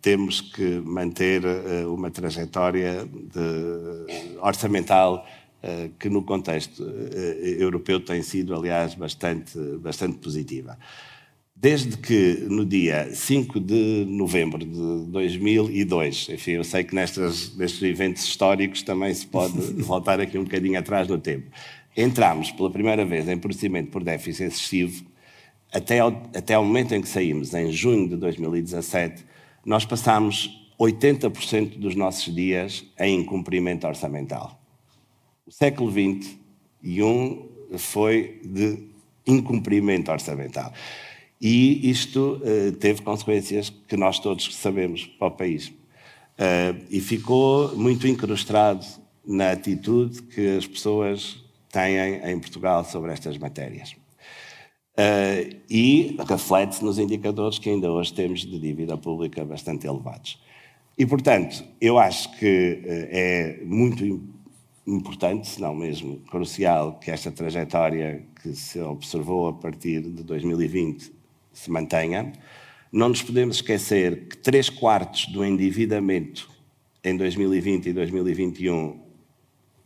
temos 0.00 0.40
que 0.40 0.80
manter 0.80 1.42
uh, 1.44 1.92
uma 1.92 2.10
trajetória 2.10 3.04
de, 3.04 4.38
orçamental 4.40 5.26
uh, 5.62 5.90
que 5.98 6.08
no 6.08 6.22
contexto 6.22 6.82
uh, 6.82 7.46
europeu 7.58 8.00
tem 8.00 8.22
sido, 8.22 8.54
aliás, 8.54 8.94
bastante, 8.94 9.58
bastante 9.78 10.18
positiva. 10.18 10.78
Desde 11.54 11.98
que 11.98 12.46
no 12.48 12.64
dia 12.64 13.10
5 13.12 13.60
de 13.60 14.06
novembro 14.08 14.64
de 14.64 15.10
2002, 15.10 16.30
enfim, 16.30 16.52
eu 16.52 16.64
sei 16.64 16.84
que 16.84 16.94
nestes, 16.94 17.54
nestes 17.54 17.82
eventos 17.82 18.24
históricos 18.24 18.82
também 18.82 19.12
se 19.12 19.26
pode 19.26 19.58
voltar 19.82 20.20
aqui 20.20 20.38
um 20.38 20.44
bocadinho 20.44 20.78
atrás 20.78 21.06
no 21.06 21.18
tempo, 21.18 21.50
entramos 21.94 22.50
pela 22.50 22.70
primeira 22.70 23.04
vez 23.04 23.28
em 23.28 23.36
procedimento 23.36 23.90
por 23.90 24.02
déficit 24.02 24.44
excessivo, 24.44 25.04
até 25.70 25.98
ao, 25.98 26.08
até 26.34 26.54
ao 26.54 26.64
momento 26.64 26.94
em 26.94 27.02
que 27.02 27.08
saímos, 27.08 27.52
em 27.52 27.70
junho 27.70 28.08
de 28.08 28.16
2017, 28.16 29.22
nós 29.64 29.84
passamos 29.84 30.50
80% 30.78 31.78
dos 31.78 31.94
nossos 31.94 32.34
dias 32.34 32.84
em 32.98 33.20
incumprimento 33.20 33.86
orçamental. 33.86 34.58
O 35.46 35.52
século 35.52 35.90
XXI 35.90 37.78
foi 37.78 38.40
de 38.44 38.88
incumprimento 39.26 40.10
orçamental. 40.10 40.72
E 41.40 41.90
isto 41.90 42.40
uh, 42.42 42.72
teve 42.72 43.02
consequências 43.02 43.70
que 43.88 43.96
nós 43.96 44.18
todos 44.18 44.54
sabemos 44.56 45.06
para 45.06 45.28
o 45.28 45.30
país. 45.30 45.68
Uh, 45.68 46.84
e 46.90 47.00
ficou 47.00 47.76
muito 47.76 48.06
incrustado 48.06 48.86
na 49.24 49.52
atitude 49.52 50.22
que 50.22 50.56
as 50.56 50.66
pessoas 50.66 51.42
têm 51.70 51.96
em 52.24 52.38
Portugal 52.38 52.84
sobre 52.84 53.12
estas 53.12 53.36
matérias. 53.38 53.94
Uh, 55.00 55.56
e 55.70 56.14
reflete-se 56.28 56.84
nos 56.84 56.98
indicadores 56.98 57.58
que 57.58 57.70
ainda 57.70 57.90
hoje 57.90 58.12
temos 58.12 58.40
de 58.40 58.58
dívida 58.58 58.98
pública 58.98 59.42
bastante 59.46 59.86
elevados. 59.86 60.38
E, 60.98 61.06
portanto, 61.06 61.64
eu 61.80 61.98
acho 61.98 62.30
que 62.38 62.82
uh, 62.84 63.08
é 63.10 63.60
muito 63.64 64.04
importante, 64.86 65.48
se 65.48 65.58
não 65.58 65.74
mesmo 65.74 66.18
crucial, 66.30 66.98
que 66.98 67.10
esta 67.10 67.30
trajetória 67.30 68.26
que 68.42 68.54
se 68.54 68.78
observou 68.80 69.48
a 69.48 69.52
partir 69.54 70.02
de 70.02 70.22
2020 70.22 71.10
se 71.50 71.70
mantenha. 71.70 72.30
Não 72.92 73.08
nos 73.08 73.22
podemos 73.22 73.56
esquecer 73.56 74.28
que 74.28 74.36
três 74.36 74.68
quartos 74.68 75.26
do 75.26 75.42
endividamento 75.42 76.50
em 77.02 77.16
2020 77.16 77.86
e 77.86 77.92
2021 77.94 79.00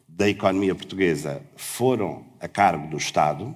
da 0.09 0.28
economia 0.28 0.75
portuguesa 0.75 1.40
foram 1.54 2.25
a 2.40 2.49
cargo 2.49 2.88
do 2.88 2.97
Estado, 2.97 3.54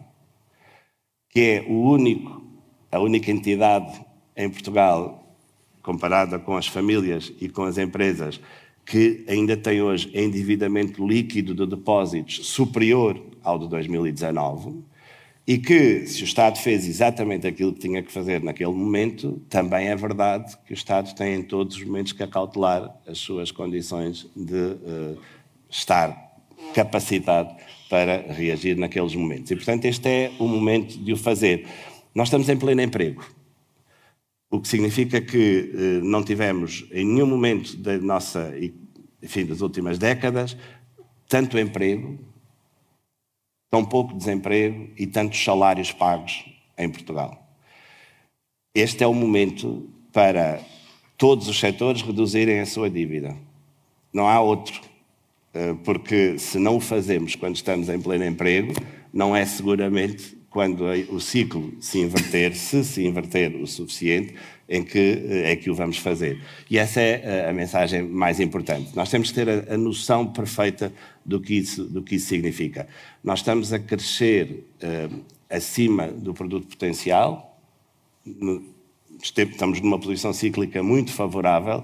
que 1.28 1.40
é 1.40 1.64
o 1.68 1.90
único, 1.90 2.42
a 2.90 2.98
única 2.98 3.30
entidade 3.30 4.00
em 4.36 4.48
Portugal, 4.48 5.36
comparada 5.82 6.38
com 6.38 6.56
as 6.56 6.66
famílias 6.66 7.32
e 7.40 7.48
com 7.48 7.62
as 7.62 7.78
empresas, 7.78 8.40
que 8.84 9.24
ainda 9.28 9.56
tem 9.56 9.82
hoje 9.82 10.10
endividamento 10.14 11.06
líquido 11.06 11.54
de 11.54 11.66
depósitos 11.66 12.46
superior 12.46 13.20
ao 13.42 13.58
de 13.58 13.68
2019 13.68 14.82
e 15.46 15.56
que, 15.56 16.06
se 16.06 16.22
o 16.22 16.24
Estado 16.24 16.58
fez 16.58 16.86
exatamente 16.86 17.46
aquilo 17.46 17.72
que 17.72 17.80
tinha 17.80 18.02
que 18.02 18.12
fazer 18.12 18.42
naquele 18.42 18.72
momento, 18.72 19.40
também 19.48 19.88
é 19.88 19.96
verdade 19.96 20.54
que 20.66 20.72
o 20.72 20.74
Estado 20.74 21.14
tem 21.14 21.36
em 21.36 21.42
todos 21.42 21.76
os 21.76 21.84
momentos 21.84 22.12
que 22.12 22.22
acautelar 22.22 22.94
as 23.06 23.16
suas 23.16 23.50
condições 23.50 24.26
de 24.36 24.54
uh, 24.54 25.18
estar 25.70 26.27
capacitado 26.74 27.54
para 27.88 28.32
reagir 28.32 28.76
naqueles 28.76 29.14
momentos. 29.14 29.50
E, 29.50 29.56
portanto, 29.56 29.84
este 29.86 30.08
é 30.08 30.32
o 30.38 30.46
momento 30.46 30.98
de 30.98 31.12
o 31.12 31.16
fazer. 31.16 31.66
Nós 32.14 32.28
estamos 32.28 32.48
em 32.48 32.56
pleno 32.56 32.82
emprego, 32.82 33.24
o 34.50 34.60
que 34.60 34.68
significa 34.68 35.20
que 35.20 35.72
eh, 35.74 36.00
não 36.02 36.22
tivemos 36.22 36.86
em 36.90 37.04
nenhum 37.04 37.26
momento 37.26 37.76
da 37.76 37.98
nossa, 37.98 38.52
enfim, 39.22 39.44
das 39.44 39.60
últimas 39.60 39.98
décadas, 39.98 40.56
tanto 41.28 41.58
emprego, 41.58 42.18
tão 43.70 43.84
pouco 43.84 44.16
desemprego 44.16 44.90
e 44.96 45.06
tantos 45.06 45.42
salários 45.42 45.92
pagos 45.92 46.44
em 46.76 46.88
Portugal. 46.88 47.46
Este 48.74 49.04
é 49.04 49.06
o 49.06 49.14
momento 49.14 49.88
para 50.12 50.60
todos 51.16 51.48
os 51.48 51.58
setores 51.58 52.00
reduzirem 52.00 52.60
a 52.60 52.66
sua 52.66 52.88
dívida. 52.88 53.36
Não 54.12 54.26
há 54.26 54.40
outro. 54.40 54.87
Eh, 55.58 55.74
porque 55.82 56.38
se 56.38 56.56
não 56.56 56.76
o 56.76 56.80
fazemos 56.80 57.34
quando 57.34 57.56
estamos 57.56 57.88
em 57.88 58.00
pleno 58.00 58.24
emprego, 58.24 58.72
não 59.12 59.34
é 59.34 59.44
seguramente 59.44 60.38
quando 60.48 60.84
o 61.10 61.20
ciclo 61.20 61.74
se 61.80 61.98
inverter, 61.98 62.54
se 62.54 62.84
se 62.84 63.04
inverter 63.04 63.56
o 63.56 63.66
suficiente, 63.66 64.34
em 64.68 64.84
que 64.84 64.98
eh, 64.98 65.50
é 65.52 65.56
que 65.56 65.68
o 65.68 65.74
vamos 65.74 65.98
fazer. 65.98 66.40
E 66.70 66.78
essa 66.78 67.00
é 67.00 67.22
eh, 67.24 67.50
a 67.50 67.52
mensagem 67.52 68.02
mais 68.04 68.38
importante. 68.38 68.94
Nós 68.94 69.10
temos 69.10 69.30
que 69.30 69.34
ter 69.34 69.48
a, 69.68 69.76
noção 69.76 70.28
perfeita 70.28 70.92
do 71.26 71.40
que, 71.40 71.54
isso, 71.54 71.82
do 71.84 72.02
que 72.02 72.14
isso 72.14 72.28
significa. 72.28 72.86
Nós 73.24 73.40
estamos 73.40 73.72
a 73.72 73.80
crescer 73.80 74.64
uh, 74.80 75.20
acima 75.50 76.06
do 76.06 76.32
produto 76.32 76.68
potencial, 76.68 77.60
estamos 79.20 79.80
numa 79.80 79.98
posição 79.98 80.32
cíclica 80.32 80.82
muito 80.82 81.12
favorável 81.12 81.82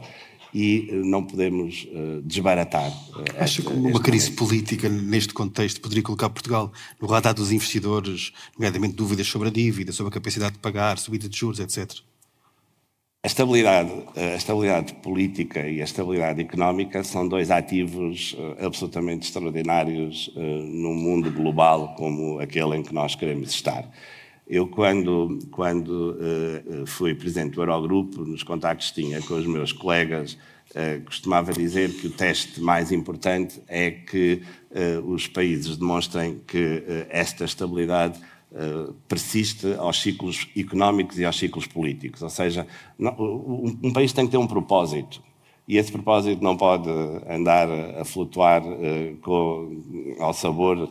e 0.54 0.88
eh, 0.88 0.94
não 0.94 1.24
podemos 1.24 1.86
uh, 1.90 2.22
desbaratar. 2.22 2.88
Uh, 2.88 3.24
Acha 3.42 3.60
que 3.60 3.68
uma 3.68 4.00
crise 4.00 4.30
momento. 4.30 4.38
política 4.38 4.88
neste 4.88 5.34
contexto 5.34 5.80
poderia 5.80 6.02
colocar 6.02 6.30
Portugal 6.30 6.72
no 7.00 7.08
radar 7.08 7.34
dos 7.34 7.50
investidores, 7.50 8.32
nomeadamente 8.56 8.94
dúvidas 8.94 9.26
sobre 9.26 9.48
a 9.48 9.50
dívida, 9.50 9.90
sobre 9.92 10.10
a 10.10 10.14
capacidade 10.14 10.52
de 10.52 10.60
pagar, 10.60 10.96
subida 10.98 11.28
de 11.28 11.36
juros, 11.36 11.58
etc? 11.58 11.90
A 13.24 13.26
estabilidade, 13.26 13.90
a 14.14 14.36
estabilidade 14.36 14.92
política 14.96 15.66
e 15.66 15.80
a 15.80 15.84
estabilidade 15.84 16.42
económica 16.42 17.02
são 17.02 17.26
dois 17.26 17.50
ativos 17.50 18.36
absolutamente 18.60 19.26
extraordinários 19.26 20.30
num 20.36 20.92
mundo 20.92 21.32
global 21.32 21.94
como 21.96 22.38
aquele 22.38 22.76
em 22.76 22.82
que 22.82 22.92
nós 22.92 23.14
queremos 23.14 23.48
estar. 23.48 23.90
Eu, 24.46 24.66
quando, 24.66 25.38
quando 25.50 26.16
uh, 26.18 26.86
fui 26.86 27.14
presidente 27.14 27.54
do 27.54 27.62
Eurogrupo, 27.62 28.24
nos 28.24 28.42
contactos 28.42 28.90
que 28.90 29.02
tinha 29.02 29.20
com 29.22 29.34
os 29.34 29.46
meus 29.46 29.72
colegas, 29.72 30.34
uh, 30.70 31.02
costumava 31.02 31.50
dizer 31.52 31.90
que 31.94 32.08
o 32.08 32.10
teste 32.10 32.60
mais 32.60 32.92
importante 32.92 33.62
é 33.66 33.90
que 33.90 34.42
uh, 34.70 35.10
os 35.10 35.26
países 35.26 35.78
demonstrem 35.78 36.40
que 36.46 36.82
esta 37.08 37.44
estabilidade 37.44 38.20
persiste 39.08 39.74
aos 39.78 40.00
ciclos 40.00 40.46
económicos 40.56 41.18
e 41.18 41.24
aos 41.24 41.36
ciclos 41.36 41.66
políticos. 41.66 42.22
Ou 42.22 42.30
seja, 42.30 42.64
um 43.00 43.92
país 43.92 44.12
tem 44.12 44.26
que 44.26 44.30
ter 44.30 44.36
um 44.36 44.46
propósito. 44.46 45.20
E 45.66 45.78
esse 45.78 45.90
propósito 45.90 46.44
não 46.44 46.58
pode 46.58 46.90
andar 47.28 47.68
a 47.70 48.04
flutuar 48.04 48.62
uh, 48.62 49.16
com, 49.22 50.16
ao 50.18 50.34
sabor 50.34 50.76
uh, 50.76 50.90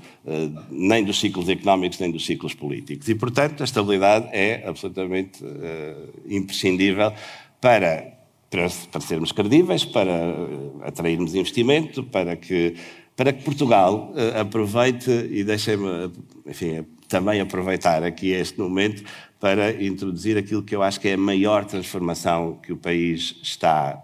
nem 0.71 1.03
dos 1.03 1.19
ciclos 1.19 1.47
económicos 1.47 1.99
nem 1.99 2.09
dos 2.09 2.25
ciclos 2.25 2.55
políticos. 2.55 3.07
E, 3.07 3.13
portanto, 3.13 3.61
a 3.61 3.65
estabilidade 3.65 4.29
é 4.31 4.67
absolutamente 4.67 5.43
uh, 5.43 6.09
imprescindível 6.27 7.13
para, 7.61 8.17
para, 8.49 8.67
para, 8.91 9.01
sermos 9.01 9.31
credíveis, 9.31 9.85
para 9.85 10.35
atrairmos 10.83 11.35
investimento, 11.35 12.03
para 12.05 12.35
que, 12.35 12.75
para 13.15 13.31
que 13.31 13.43
Portugal 13.43 14.11
aproveite 14.39 15.11
e 15.11 15.43
deixem-me, 15.43 16.11
enfim, 16.47 16.83
também 17.07 17.39
aproveitar 17.39 18.03
aqui 18.03 18.31
este 18.31 18.59
momento 18.59 19.03
para 19.39 19.71
introduzir 19.83 20.35
aquilo 20.35 20.63
que 20.63 20.75
eu 20.75 20.81
acho 20.81 20.99
que 20.99 21.09
é 21.09 21.13
a 21.13 21.17
maior 21.17 21.63
transformação 21.63 22.57
que 22.61 22.73
o 22.73 22.77
país 22.77 23.35
está 23.43 24.01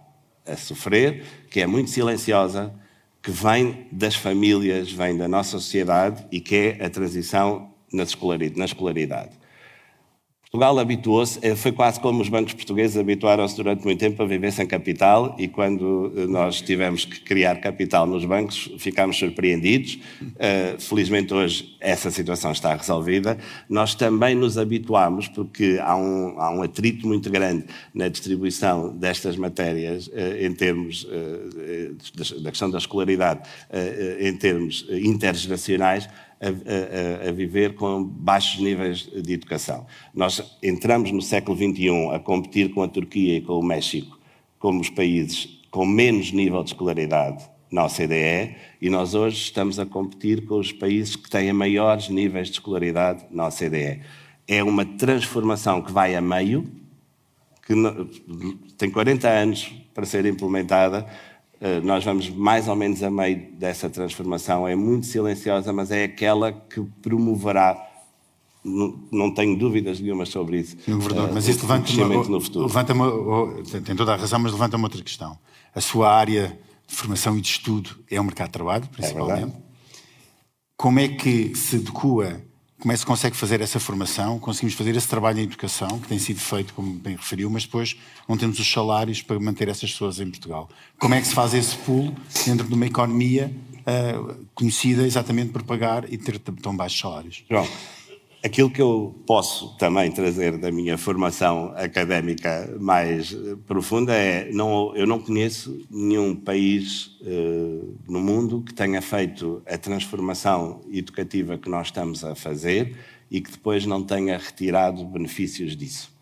a 0.51 0.57
sofrer, 0.57 1.23
que 1.49 1.59
é 1.59 1.67
muito 1.67 1.89
silenciosa, 1.89 2.73
que 3.21 3.31
vem 3.31 3.87
das 3.91 4.15
famílias, 4.15 4.91
vem 4.91 5.17
da 5.17 5.27
nossa 5.27 5.51
sociedade 5.51 6.25
e 6.31 6.39
que 6.39 6.55
é 6.79 6.85
a 6.85 6.89
transição 6.89 7.69
na 7.91 8.03
escolaridade. 8.03 9.38
Portugal 10.51 10.79
habituou-se, 10.79 11.37
eh, 11.43 11.55
foi 11.55 11.71
quase 11.71 11.99
como 11.99 12.23
os 12.23 12.27
bancos 12.27 12.53
portugueses 12.53 12.97
habituaram-se 12.97 13.55
durante 13.55 13.85
muito 13.85 13.99
tempo 13.99 14.23
a 14.23 14.25
viver 14.25 14.51
sem 14.51 14.65
capital 14.65 15.35
e 15.37 15.47
quando 15.47 16.11
eh, 16.17 16.25
nós 16.25 16.59
tivemos 16.59 17.05
que 17.05 17.21
criar 17.21 17.57
capital 17.57 18.07
nos 18.07 18.25
bancos 18.25 18.71
ficámos 18.79 19.19
surpreendidos. 19.19 19.99
Uh, 20.21 20.79
felizmente 20.79 21.31
hoje 21.35 21.77
essa 21.79 22.09
situação 22.09 22.51
está 22.51 22.73
resolvida. 22.73 23.37
Nós 23.69 23.93
também 23.93 24.33
nos 24.33 24.57
habituámos 24.57 25.27
porque 25.27 25.77
há 25.83 25.95
um, 25.95 26.39
há 26.39 26.49
um 26.49 26.63
atrito 26.63 27.05
muito 27.05 27.29
grande 27.29 27.65
na 27.93 28.07
distribuição 28.07 28.89
destas 28.97 29.37
matérias 29.37 30.09
em 30.39 30.53
termos 30.53 31.07
da 32.41 32.49
questão 32.49 32.69
da 32.69 32.77
escolaridade, 32.77 33.47
em 34.19 34.35
termos 34.35 34.85
intergeracionais, 34.89 36.09
a, 36.41 37.25
a, 37.25 37.29
a, 37.29 37.31
viver 37.31 37.75
com 37.75 38.03
baixos 38.03 38.59
níveis 38.61 39.09
de 39.11 39.33
educação. 39.33 39.85
Nós 40.13 40.57
entramos 40.63 41.11
no 41.11 41.21
século 41.21 41.57
XXI 41.57 41.89
a 42.13 42.19
competir 42.19 42.73
com 42.73 42.81
a 42.81 42.87
Turquia 42.87 43.37
e 43.37 43.41
com 43.41 43.59
o 43.59 43.63
México 43.63 44.17
como 44.57 44.79
os 44.81 44.89
países 44.89 45.59
com 45.71 45.85
menos 45.85 46.31
nível 46.31 46.63
de 46.63 46.71
escolaridade 46.71 47.43
na 47.71 47.85
OCDE 47.85 48.55
e 48.81 48.89
nós 48.89 49.13
hoje 49.13 49.37
estamos 49.37 49.79
a 49.79 49.85
competir 49.85 50.45
com 50.45 50.57
os 50.57 50.71
países 50.71 51.15
que 51.15 51.29
têm 51.29 51.53
maiores 51.53 52.09
níveis 52.09 52.47
de 52.47 52.53
escolaridade 52.53 53.25
na 53.31 53.47
OCDE. 53.47 54.01
É 54.47 54.63
uma 54.63 54.85
transformação 54.85 55.81
que 55.81 55.91
vai 55.91 56.15
a 56.15 56.21
meio, 56.21 56.65
que 57.65 57.75
tem 58.77 58.89
40 58.89 59.29
anos 59.29 59.71
para 59.93 60.05
ser 60.05 60.25
implementada, 60.25 61.05
nós 61.83 62.03
vamos 62.05 62.29
mais 62.29 62.67
ou 62.67 62.75
menos 62.75 63.03
a 63.03 63.11
meio 63.11 63.51
dessa 63.53 63.89
transformação. 63.89 64.67
É 64.67 64.75
muito 64.75 65.05
silenciosa, 65.05 65.73
mas 65.73 65.91
é 65.91 66.05
aquela 66.05 66.51
que 66.53 66.81
promoverá. 67.01 67.85
Não, 68.63 68.99
não 69.11 69.33
tenho 69.33 69.57
dúvidas 69.57 69.99
nenhuma 69.99 70.25
sobre 70.25 70.59
isso. 70.59 70.77
Sim, 70.85 70.99
verdade, 70.99 71.31
uh, 71.31 71.33
mas 71.33 71.47
isso 71.47 71.61
levanta 71.61 71.91
uma, 71.91 72.23
no 72.27 72.41
futuro. 72.41 72.65
Levanta 72.65 72.93
tem 73.81 73.95
toda 73.95 74.13
a 74.13 74.15
razão, 74.15 74.39
mas 74.39 74.51
levanta 74.51 74.77
uma 74.77 74.85
outra 74.85 75.01
questão. 75.01 75.37
A 75.73 75.81
sua 75.81 76.13
área 76.13 76.59
de 76.87 76.95
formação 76.95 77.37
e 77.37 77.41
de 77.41 77.47
estudo 77.47 77.91
é 78.09 78.19
o 78.19 78.23
mercado 78.23 78.47
de 78.47 78.53
trabalho, 78.53 78.83
é 78.83 78.95
principalmente. 78.95 79.55
É 79.55 79.61
Como 80.75 80.99
é 80.99 81.07
que 81.07 81.55
se 81.55 81.77
adequa 81.77 82.41
como 82.79 82.91
é 82.91 82.95
que 82.95 82.99
se 83.01 83.05
consegue 83.05 83.35
fazer 83.35 83.59
essa 83.61 83.79
formação, 83.79 84.39
conseguimos 84.39 84.73
fazer 84.73 84.95
esse 84.95 85.07
trabalho 85.07 85.39
em 85.39 85.43
educação, 85.43 85.99
que 85.99 86.07
tem 86.07 86.17
sido 86.17 86.39
feito, 86.39 86.73
como 86.73 86.93
bem 86.93 87.15
referiu, 87.15 87.49
mas 87.49 87.63
depois 87.63 87.97
não 88.27 88.37
temos 88.37 88.57
os 88.57 88.71
salários 88.71 89.21
para 89.21 89.37
manter 89.39 89.67
essas 89.67 89.91
pessoas 89.91 90.19
em 90.19 90.29
Portugal. 90.29 90.69
Como 90.97 91.13
é 91.13 91.19
que 91.19 91.27
se 91.27 91.33
faz 91.33 91.53
esse 91.53 91.75
pulo 91.77 92.15
dentro 92.45 92.65
de 92.67 92.73
uma 92.73 92.85
economia 92.85 93.53
uh, 93.79 94.45
conhecida 94.55 95.05
exatamente 95.05 95.51
por 95.51 95.63
pagar 95.63 96.11
e 96.11 96.17
ter 96.17 96.39
tão 96.39 96.75
baixos 96.75 96.99
salários? 96.99 97.43
João, 97.49 97.67
aquilo 98.43 98.69
que 98.69 98.81
eu 98.81 99.15
posso 99.25 99.75
também 99.77 100.11
trazer 100.11 100.57
da 100.57 100.71
minha 100.71 100.97
formação 100.97 101.73
académica 101.75 102.75
mais 102.79 103.35
profunda 103.67 104.13
é 104.13 104.49
não, 104.51 104.95
eu 104.95 105.05
não 105.05 105.19
conheço 105.19 105.85
nenhum 105.89 106.35
país 106.35 107.17
uh, 107.21 107.97
no 108.07 108.21
mundo 108.21 108.61
que 108.61 108.73
tenha 108.73 109.01
feito 109.01 109.61
a 109.65 109.77
transformação 109.77 110.81
educativa 110.91 111.57
que 111.57 111.69
nós 111.69 111.87
estamos 111.87 112.23
a 112.23 112.33
fazer 112.33 112.95
e 113.29 113.41
que 113.41 113.51
depois 113.51 113.85
não 113.85 114.03
tenha 114.03 114.37
retirado 114.37 115.05
benefícios 115.05 115.75
disso. 115.75 116.17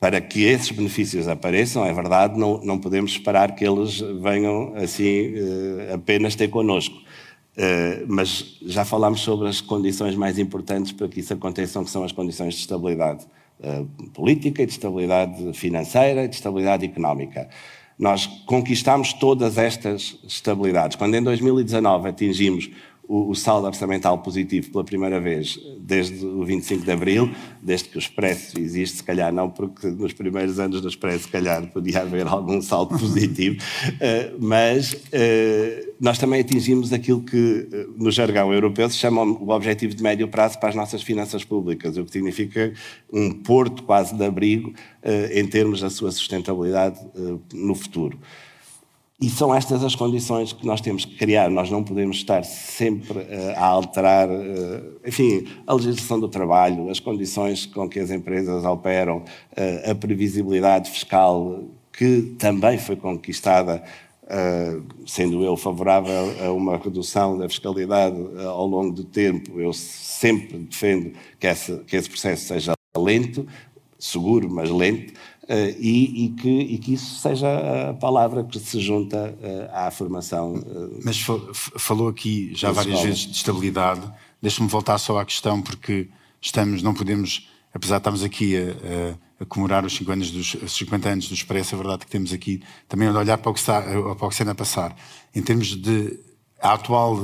Para 0.00 0.20
que 0.20 0.44
esses 0.44 0.70
benefícios 0.70 1.26
apareçam, 1.26 1.84
é 1.84 1.92
verdade, 1.92 2.38
não, 2.38 2.60
não 2.62 2.78
podemos 2.78 3.12
esperar 3.12 3.56
que 3.56 3.66
eles 3.66 3.98
venham 4.20 4.74
assim 4.76 5.34
uh, 5.34 5.94
apenas 5.94 6.34
ter 6.34 6.48
connosco. 6.48 7.07
Uh, 7.58 8.06
mas 8.06 8.56
já 8.62 8.84
falámos 8.84 9.20
sobre 9.20 9.48
as 9.48 9.60
condições 9.60 10.14
mais 10.14 10.38
importantes 10.38 10.92
para 10.92 11.08
que 11.08 11.18
isso 11.18 11.34
aconteça, 11.34 11.82
que 11.82 11.90
são 11.90 12.04
as 12.04 12.12
condições 12.12 12.54
de 12.54 12.60
estabilidade 12.60 13.26
uh, 13.58 13.84
política, 14.10 14.64
de 14.64 14.70
estabilidade 14.70 15.52
financeira 15.54 16.22
e 16.22 16.28
de 16.28 16.36
estabilidade 16.36 16.84
económica. 16.84 17.48
Nós 17.98 18.28
conquistamos 18.46 19.12
todas 19.12 19.58
estas 19.58 20.20
estabilidades. 20.22 20.96
Quando 20.96 21.16
em 21.16 21.22
2019 21.22 22.10
atingimos 22.10 22.70
o, 23.08 23.30
o, 23.30 23.34
saldo 23.34 23.66
orçamental 23.66 24.18
positivo 24.18 24.70
pela 24.70 24.84
primeira 24.84 25.18
vez 25.18 25.58
desde 25.80 26.24
o 26.24 26.44
25 26.44 26.84
de 26.84 26.92
Abril, 26.92 27.30
desde 27.62 27.88
que 27.88 27.96
o 27.96 27.98
Expresso 27.98 28.60
existe, 28.60 28.98
se 28.98 29.02
calhar 29.02 29.32
não, 29.32 29.48
porque 29.48 29.86
nos 29.86 30.12
primeiros 30.12 30.60
anos 30.60 30.82
do 30.82 30.88
Expresso, 30.88 31.24
se 31.24 31.30
calhar, 31.30 31.66
podia 31.68 32.02
haver 32.02 32.26
algum 32.26 32.60
saldo 32.60 32.96
positivo, 33.00 33.56
uh, 33.56 34.36
mas 34.38 34.92
uh, 34.92 35.94
nós 35.98 36.18
também 36.18 36.42
atingimos 36.42 36.92
aquilo 36.92 37.22
que 37.22 37.36
uh, 37.72 37.94
no 37.96 38.10
jargão 38.10 38.52
europeu 38.52 38.88
se 38.90 38.98
chama 38.98 39.22
o 39.22 39.48
objetivo 39.48 39.94
de 39.94 40.02
médio 40.02 40.28
prazo 40.28 40.60
para 40.60 40.68
as 40.68 40.74
nossas 40.74 41.02
finanças 41.02 41.42
públicas, 41.42 41.96
o 41.96 42.04
que 42.04 42.12
significa 42.12 42.74
um 43.10 43.32
porto 43.32 43.82
quase 43.84 44.14
de 44.14 44.24
abrigo 44.24 44.74
em 45.32 45.46
termos 45.46 45.80
da 45.80 45.88
sua 45.88 46.10
sustentabilidade 46.10 46.98
no 47.54 47.74
futuro. 47.74 48.18
E 49.20 49.28
são 49.28 49.52
estas 49.52 49.82
as 49.82 49.96
condições 49.96 50.52
que 50.52 50.64
nós 50.64 50.80
temos 50.80 51.04
que 51.04 51.16
criar. 51.16 51.50
Nós 51.50 51.68
não 51.68 51.82
podemos 51.82 52.18
estar 52.18 52.44
sempre 52.44 53.18
uh, 53.18 53.50
a 53.56 53.66
alterar, 53.66 54.28
uh, 54.28 55.00
enfim, 55.04 55.44
a 55.66 55.74
legislação 55.74 56.20
do 56.20 56.28
trabalho, 56.28 56.88
as 56.88 57.00
condições 57.00 57.66
com 57.66 57.88
que 57.88 57.98
as 57.98 58.12
empresas 58.12 58.64
operam, 58.64 59.18
uh, 59.18 59.90
a 59.90 59.94
previsibilidade 59.94 60.88
fiscal 60.88 61.64
que 61.92 62.36
também 62.38 62.78
foi 62.78 62.94
conquistada, 62.94 63.82
sendo 65.04 65.42
eu 65.42 65.56
favorável 65.56 66.46
a 66.46 66.52
uma 66.52 66.76
redução 66.76 67.36
da 67.36 67.48
fiscalidade 67.48 68.16
ao 68.44 68.66
longo 68.68 68.92
do 68.92 69.02
tempo. 69.02 69.58
Eu 69.58 69.72
sempre 69.72 70.58
defendo 70.58 71.12
que 71.40 71.46
esse, 71.48 71.76
que 71.78 71.96
esse 71.96 72.08
processo 72.08 72.46
seja 72.46 72.74
lento, 72.96 73.44
seguro, 73.98 74.48
mas 74.48 74.70
lento. 74.70 75.12
Uh, 75.48 75.74
e, 75.78 76.26
e, 76.26 76.28
que, 76.28 76.48
e, 76.48 76.78
que, 76.78 76.92
isso 76.92 77.20
seja 77.20 77.48
a 77.88 77.94
palavra 77.94 78.44
que 78.44 78.58
se 78.58 78.78
junta 78.80 79.34
uh, 79.40 79.86
à 79.86 79.90
formação. 79.90 80.56
Uh, 80.56 81.00
Mas 81.02 81.18
falou 81.78 82.08
aqui 82.08 82.52
já 82.54 82.70
várias 82.70 83.00
vezes 83.00 83.20
de 83.20 83.36
estabilidade. 83.36 84.02
Deixe-me 84.42 84.68
voltar 84.68 84.98
só 84.98 85.18
à 85.18 85.24
questão, 85.24 85.62
porque 85.62 86.10
estamos, 86.38 86.82
não 86.82 86.92
podemos, 86.92 87.48
apesar 87.72 87.96
de 87.96 88.00
estarmos 88.00 88.22
aqui 88.22 88.58
a, 88.58 88.60
a, 89.40 89.42
a 89.42 89.46
comemorar 89.46 89.86
os 89.86 89.96
50 89.96 90.12
anos, 90.12 90.30
dos, 90.30 90.72
50 90.76 91.08
anos 91.08 91.28
do 91.28 91.34
Expresso, 91.34 91.74
é 91.74 91.78
verdade 91.78 92.04
que 92.04 92.10
temos 92.10 92.30
aqui 92.34 92.62
também 92.86 93.08
a 93.08 93.12
olhar 93.18 93.38
para 93.38 93.50
o 93.50 93.54
que 93.54 93.60
está, 93.60 93.80
para 93.80 93.98
o 93.98 94.28
que 94.28 94.34
está 94.34 94.50
a 94.50 94.54
passar. 94.54 94.94
Em 95.34 95.40
termos 95.40 95.68
de 95.68 96.27
a 96.60 96.72
atual, 96.72 97.16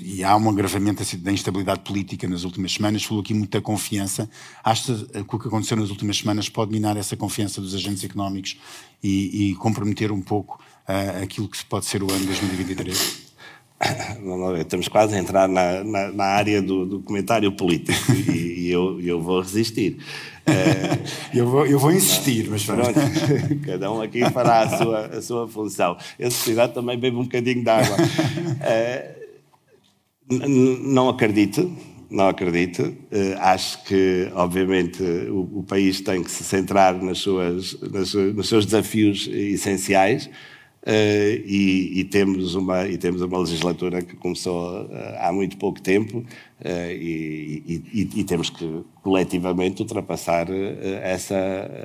e 0.00 0.24
há 0.24 0.36
um 0.36 0.48
agravamento 0.48 1.02
assim, 1.02 1.16
da 1.18 1.30
instabilidade 1.30 1.80
política 1.80 2.28
nas 2.28 2.42
últimas 2.42 2.72
semanas, 2.72 3.04
falou 3.04 3.22
aqui 3.22 3.32
muita 3.32 3.60
confiança. 3.60 4.28
Acha 4.64 4.94
que 4.94 5.36
o 5.36 5.38
que 5.38 5.48
aconteceu 5.48 5.76
nas 5.76 5.90
últimas 5.90 6.18
semanas 6.18 6.48
pode 6.48 6.72
minar 6.72 6.96
essa 6.96 7.16
confiança 7.16 7.60
dos 7.60 7.74
agentes 7.74 8.02
económicos 8.02 8.58
e, 9.02 9.50
e 9.50 9.54
comprometer 9.54 10.10
um 10.10 10.20
pouco 10.20 10.60
uh, 10.88 11.22
aquilo 11.22 11.48
que 11.48 11.64
pode 11.64 11.86
ser 11.86 12.02
o 12.02 12.10
ano 12.10 12.26
2023? 12.26 13.29
Estamos 14.60 14.88
quase 14.88 15.14
a 15.14 15.18
entrar 15.18 15.48
na, 15.48 15.82
na, 15.82 16.12
na 16.12 16.24
área 16.24 16.60
do, 16.60 16.84
do, 16.84 17.00
comentário 17.00 17.50
político 17.52 18.12
e, 18.30 18.66
e 18.66 18.70
eu, 18.70 19.00
eu, 19.00 19.20
vou 19.20 19.40
resistir. 19.40 19.98
Uh, 20.46 21.02
eu, 21.34 21.46
vou, 21.46 21.66
eu 21.66 21.78
vou 21.78 21.92
insistir, 21.92 22.48
mas 22.50 22.64
pronto. 22.64 22.92
Cada 23.64 23.90
um 23.90 24.02
aqui 24.02 24.20
fará 24.30 24.60
a 24.60 24.78
sua, 24.78 25.06
a 25.06 25.22
sua 25.22 25.48
função. 25.48 25.96
Eu, 26.18 26.30
se 26.30 26.36
precisar, 26.38 26.68
também 26.68 26.98
bebo 26.98 27.20
um 27.20 27.24
bocadinho 27.24 27.62
de 27.62 27.70
água. 27.70 27.96
Uh, 27.96 29.20
não 30.84 31.08
acredito, 31.08 31.74
não 32.10 32.28
acredito. 32.28 32.82
Uh, 32.82 33.38
acho 33.38 33.82
que, 33.84 34.30
obviamente, 34.34 35.02
o, 35.02 35.60
o, 35.60 35.62
país 35.62 36.00
tem 36.00 36.22
que 36.22 36.30
se 36.30 36.44
centrar 36.44 37.02
nas 37.02 37.18
suas, 37.18 37.80
nas, 37.80 38.12
nos 38.12 38.48
seus 38.48 38.66
desafios 38.66 39.26
essenciais. 39.32 40.28
Uh, 40.82 41.36
e, 41.44 42.00
e, 42.00 42.04
temos 42.04 42.54
uma, 42.54 42.88
e 42.88 42.96
temos 42.96 43.20
uma 43.20 43.38
legislatura 43.38 44.00
que 44.00 44.16
começou 44.16 44.84
uh, 44.84 44.88
há 45.18 45.30
muito 45.30 45.58
pouco 45.58 45.78
tempo 45.78 46.20
uh, 46.20 46.90
e, 46.90 47.82
e, 47.92 48.20
e, 48.20 48.24
temos 48.24 48.48
que 48.48 48.82
coletivamente 49.02 49.82
ultrapassar 49.82 50.46
essa, 51.02 51.36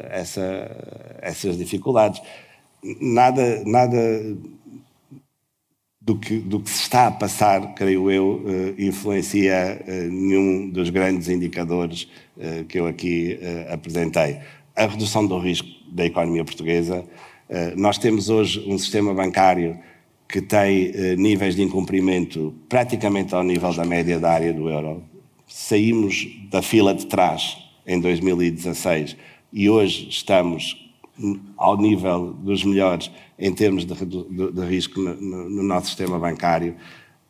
essa, 0.10 1.18
essas 1.22 1.58
dificuldades. 1.58 2.22
Nada, 3.02 3.64
nada 3.66 3.98
do, 6.00 6.18
que, 6.18 6.38
do 6.38 6.62
que 6.62 6.70
se 6.70 6.84
está 6.84 7.08
a 7.08 7.12
passar, 7.12 7.74
creio 7.74 8.10
eu, 8.10 8.46
influencia 8.78 9.84
nenhum 10.10 10.70
dos 10.70 10.90
grandes 10.90 11.28
indicadores 11.28 12.08
que 12.70 12.80
eu 12.80 12.86
aqui 12.86 13.40
apresentei. 13.70 14.40
A 14.76 14.86
redução 14.86 15.26
do 15.26 15.40
risco 15.40 15.68
da 15.92 16.06
economia 16.06 16.46
portuguesa 16.46 17.04
nós 17.76 17.98
temos 17.98 18.30
hoje 18.30 18.64
um 18.68 18.78
sistema 18.78 19.14
bancário 19.14 19.78
que 20.28 20.42
tem 20.42 20.92
eh, 20.94 21.16
níveis 21.16 21.56
de 21.56 21.62
incumprimento 21.62 22.54
praticamente 22.68 23.34
ao 23.36 23.44
nível 23.44 23.74
da 23.74 23.86
média 23.86 24.20
da 24.20 24.32
área 24.32 24.54
do 24.54 24.70
euro. 24.70 25.04
Saímos 25.48 26.28
da 26.50 26.62
fila 26.62 26.94
de 26.94 27.06
trás 27.06 27.58
em 27.86 28.00
2016 28.00 29.16
e 29.54 29.70
hoje 29.70 30.08
estamos 30.10 30.84
ao 31.56 31.78
nível 31.78 32.34
dos 32.34 32.64
melhores 32.64 33.10
em 33.40 33.54
termos 33.54 33.86
de, 33.86 33.94
de, 33.94 34.52
de 34.52 34.66
risco 34.66 35.00
no, 35.00 35.50
no, 35.50 35.64
nosso 35.64 35.88
sistema 35.88 36.20
bancário. 36.20 36.76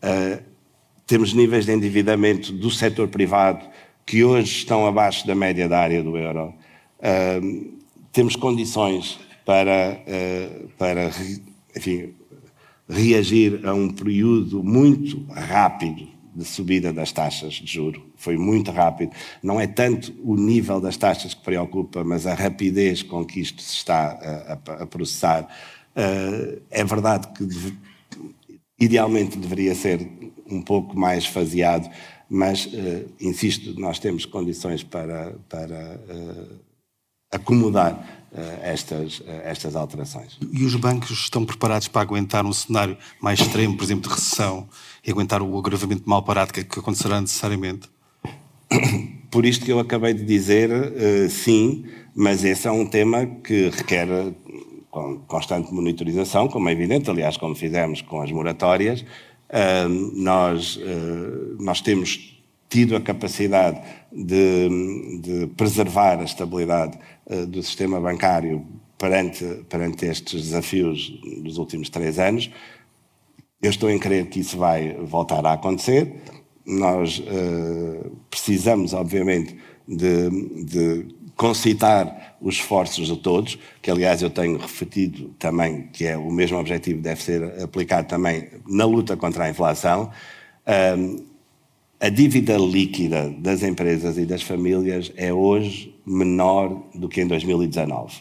Uh, 0.02 0.42
temos 1.06 1.34
níveis 1.34 1.66
de 1.66 1.74
endividamento 1.74 2.52
do 2.52 2.72
setor 2.72 3.08
privado 3.10 3.64
que 4.06 4.24
hoje 4.24 4.58
estão 4.58 4.88
abaixo 4.88 5.28
da 5.28 5.36
média 5.36 5.68
da 5.68 5.80
área 5.80 6.02
do 6.02 6.18
euro. 6.18 6.54
Uh, 7.00 7.76
temos 8.12 8.36
condições 8.36 9.20
para, 9.46 10.02
uh, 10.02 10.68
para 10.78 11.12
enfim, 11.76 12.16
reagir 12.90 13.66
a 13.66 13.74
um 13.74 13.90
período 13.90 14.64
muito 14.64 15.24
rápido 15.32 16.08
de 16.36 16.44
subida 16.44 16.92
das 16.92 17.12
taxas 17.12 17.54
de 17.54 17.72
juro. 17.72 18.12
Foi 18.18 18.38
muito 18.38 18.72
rápido. 18.72 19.12
Não 19.42 19.62
é 19.62 19.68
tanto 19.68 20.14
o 20.24 20.36
nível 20.36 20.82
das 20.82 20.98
taxas 20.98 21.34
que 21.34 21.42
preocupa, 21.44 22.04
mas 22.04 22.28
a 22.28 22.34
rapidez 22.34 23.02
com 23.04 23.24
que 23.24 23.40
isto 23.40 23.62
se 23.62 23.76
está 23.76 24.12
a, 24.12 24.54
a, 24.54 24.84
a 24.84 24.88
processar. 24.88 25.48
Uh, 25.96 26.62
é 26.70 26.84
verdade 26.84 27.30
que 27.34 27.48
idealmente 28.78 29.38
deveria 29.38 29.74
ser 29.74 30.06
um 30.50 30.62
pouco 30.62 31.00
mais 31.00 31.26
faseado, 31.26 31.90
mas, 32.30 32.68
insisto, 33.22 33.80
nós 33.80 34.00
temos 34.00 34.26
condições 34.26 34.84
para, 34.84 35.36
para 35.48 36.02
acomodar 37.36 38.16
eh, 38.38 38.60
estas, 38.74 39.24
eh, 39.26 39.44
estas 39.46 39.78
alterações. 39.78 40.38
E 40.52 40.66
os 40.66 40.76
bancos 40.76 41.12
estão 41.12 41.46
preparados 41.46 41.88
para 41.88 42.02
aguentar 42.02 42.46
um 42.46 42.52
cenário 42.52 42.98
mais 43.22 43.40
extremo, 43.40 43.78
por 43.78 43.86
exemplo, 43.86 44.10
de 44.10 44.14
recessão, 44.14 44.68
e 45.08 45.10
aguentar 45.10 45.42
o 45.42 45.58
agravamento 45.58 46.04
mal 46.06 46.22
parado 46.22 46.52
que, 46.52 46.62
que 46.66 46.78
acontecerá 46.78 47.22
necessariamente? 47.22 47.90
Por 49.32 49.46
isto 49.46 49.64
que 49.64 49.72
eu 49.72 49.80
acabei 49.80 50.14
de 50.14 50.26
dizer, 50.26 50.70
uh, 50.70 51.30
sim, 51.30 51.86
mas 52.14 52.44
esse 52.44 52.68
é 52.68 52.72
um 52.72 52.86
tema 52.86 53.26
que 53.26 53.70
requer 53.70 54.08
constante 55.28 55.74
monitorização, 55.74 56.50
como 56.50 56.68
é 56.68 56.74
evidente, 56.74 57.10
aliás, 57.10 57.38
como 57.38 57.56
fizemos 57.56 58.02
com 58.02 58.22
as 58.22 58.32
moratórias. 58.32 59.06
Nós, 60.14 60.80
nós 61.60 61.82
temos 61.82 62.36
tido 62.70 62.96
a 62.96 63.02
capacidade 63.02 63.80
de, 64.12 65.20
de 65.22 65.48
preservar 65.56 66.20
a 66.20 66.24
estabilidade 66.24 66.98
do 67.48 67.64
sistema 67.64 68.00
bancário 68.00 68.66
perante, 68.98 69.44
perante 69.70 70.06
estes 70.06 70.44
desafios 70.44 71.10
dos 71.42 71.58
últimos 71.58 71.90
três 71.90 72.20
anos. 72.20 72.50
Eu 73.62 73.70
estou 73.70 73.90
em 73.90 73.98
crer 73.98 74.28
que 74.28 74.40
isso 74.40 74.58
vai 74.58 74.94
voltar 74.94 75.46
a 75.46 75.54
acontecer. 75.54 76.22
Nós 76.66 77.20
uh, 77.20 78.12
precisamos, 78.30 78.94
obviamente, 78.94 79.58
de, 79.88 80.64
de 80.64 81.16
concitar 81.36 82.38
os 82.42 82.56
esforços 82.56 83.08
de 83.08 83.18
todos, 83.18 83.58
que 83.82 83.92
aliás 83.92 84.22
eu 84.22 84.30
tenho 84.30 84.58
refletido 84.58 85.30
também 85.40 85.88
que 85.92 86.06
é 86.06 86.18
o 86.18 86.32
mesmo 86.32 86.58
objetivo 86.58 87.02
deve 87.02 87.22
ser 87.22 87.62
aplicado 87.62 88.08
também 88.08 88.50
na 88.68 88.86
luta 88.86 89.18
contra 89.18 89.46
a 89.46 89.50
inflação. 89.50 90.12
A 92.00 92.10
dívida 92.10 92.58
líquida 92.58 93.30
das 93.40 93.64
empresas 93.64 94.18
e 94.18 94.26
das 94.26 94.42
famílias 94.42 95.12
é 95.16 95.34
hoje 95.34 95.96
menor 96.06 96.84
do 96.94 97.08
que 97.08 97.22
em 97.22 97.28
2019. 97.28 98.16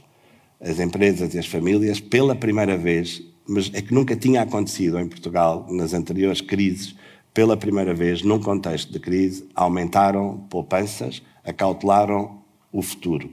As 0.61 0.79
empresas 0.79 1.35
e 1.35 1.39
as 1.39 1.47
famílias, 1.47 2.01
pela 2.01 2.35
primeira 2.35 2.79
vez, 2.79 3.23
mas 3.47 3.71
é 3.75 3.83
que 3.83 3.93
nunca 3.93 4.17
tinha 4.17 4.43
acontecido 4.43 4.99
em 4.99 5.09
Portugal 5.09 5.67
nas 5.69 5.93
anteriores 5.93 6.41
crises, 6.41 6.95
pela 7.35 7.57
primeira 7.57 7.93
vez, 7.93 8.23
num 8.23 8.39
contexto 8.39 8.93
de 8.93 9.01
crise, 9.01 9.49
aumentaram 9.55 10.47
poupanças, 10.49 11.21
acautelaram 11.45 12.39
o 12.73 12.81
futuro. 12.81 13.29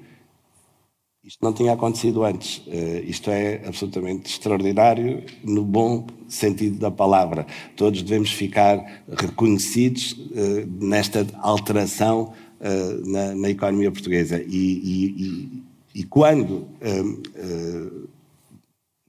Isto 1.24 1.46
não 1.46 1.54
tinha 1.54 1.74
acontecido 1.74 2.24
antes. 2.24 2.58
Uh, 2.66 3.04
isto 3.06 3.30
é 3.30 3.62
absolutamente 3.68 4.28
extraordinário, 4.28 5.24
no 5.44 5.64
bom 5.64 6.08
sentido 6.28 6.80
da 6.80 6.90
palavra. 6.90 7.46
Todos 7.76 8.02
devemos 8.02 8.32
ficar 8.32 9.04
reconhecidos 9.08 10.14
uh, 10.14 10.84
nesta 10.84 11.28
alteração 11.40 12.34
uh, 12.60 13.08
na, 13.08 13.36
na, 13.36 13.50
economia 13.52 13.92
portuguesa. 13.92 14.42
E, 14.42 14.50
e, 14.50 15.64
e, 15.96 16.00
e 16.02 16.04
quando, 16.04 16.68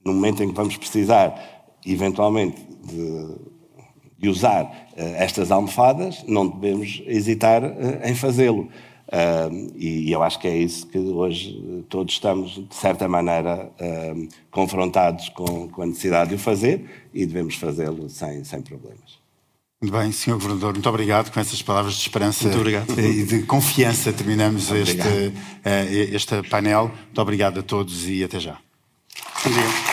no 0.05 0.13
momento 0.13 0.43
em 0.43 0.49
que 0.49 0.53
vamos 0.53 0.77
precisar, 0.77 1.73
eventualmente, 1.83 2.61
de, 2.85 3.35
de 4.19 4.29
usar 4.29 4.89
estas 4.95 5.49
almofadas, 5.49 6.23
não 6.27 6.45
devemos 6.47 7.01
hesitar 7.07 7.63
em 8.03 8.13
fazê-lo. 8.13 8.69
Uh, 9.13 9.71
e, 9.75 10.11
eu 10.11 10.23
acho 10.23 10.39
que 10.39 10.47
é 10.47 10.57
isso 10.57 10.87
que 10.87 10.97
hoje 10.97 11.85
todos 11.87 12.15
estamos, 12.15 12.55
de 12.55 12.73
certa 12.73 13.07
maneira, 13.07 13.71
uh, 13.79 14.27
confrontados 14.49 15.29
com, 15.29 15.69
com, 15.69 15.83
a 15.83 15.85
necessidade 15.85 16.31
de 16.31 16.35
o 16.35 16.39
fazer 16.39 17.05
e 17.13 17.23
devemos 17.23 17.53
fazê-lo 17.55 18.09
sem, 18.09 18.43
sem 18.43 18.61
problemas. 18.63 19.21
Muito 19.79 19.95
bem, 19.95 20.11
Sr. 20.11 20.33
Governador, 20.33 20.73
muito 20.73 20.89
obrigado. 20.89 21.31
Com 21.31 21.39
essas 21.39 21.61
palavras 21.61 21.93
de 21.93 22.01
esperança 22.01 22.49
e 22.97 23.23
de 23.23 23.43
confiança 23.43 24.11
terminamos 24.11 24.71
este, 24.71 24.99
uh, 24.99 26.15
este 26.15 26.41
painel. 26.49 26.87
Muito 26.87 27.21
obrigado 27.21 27.59
a 27.59 27.63
todos 27.63 28.09
e 28.09 28.23
até 28.23 28.39
já. 28.39 28.57
Obrigado. 29.45 29.92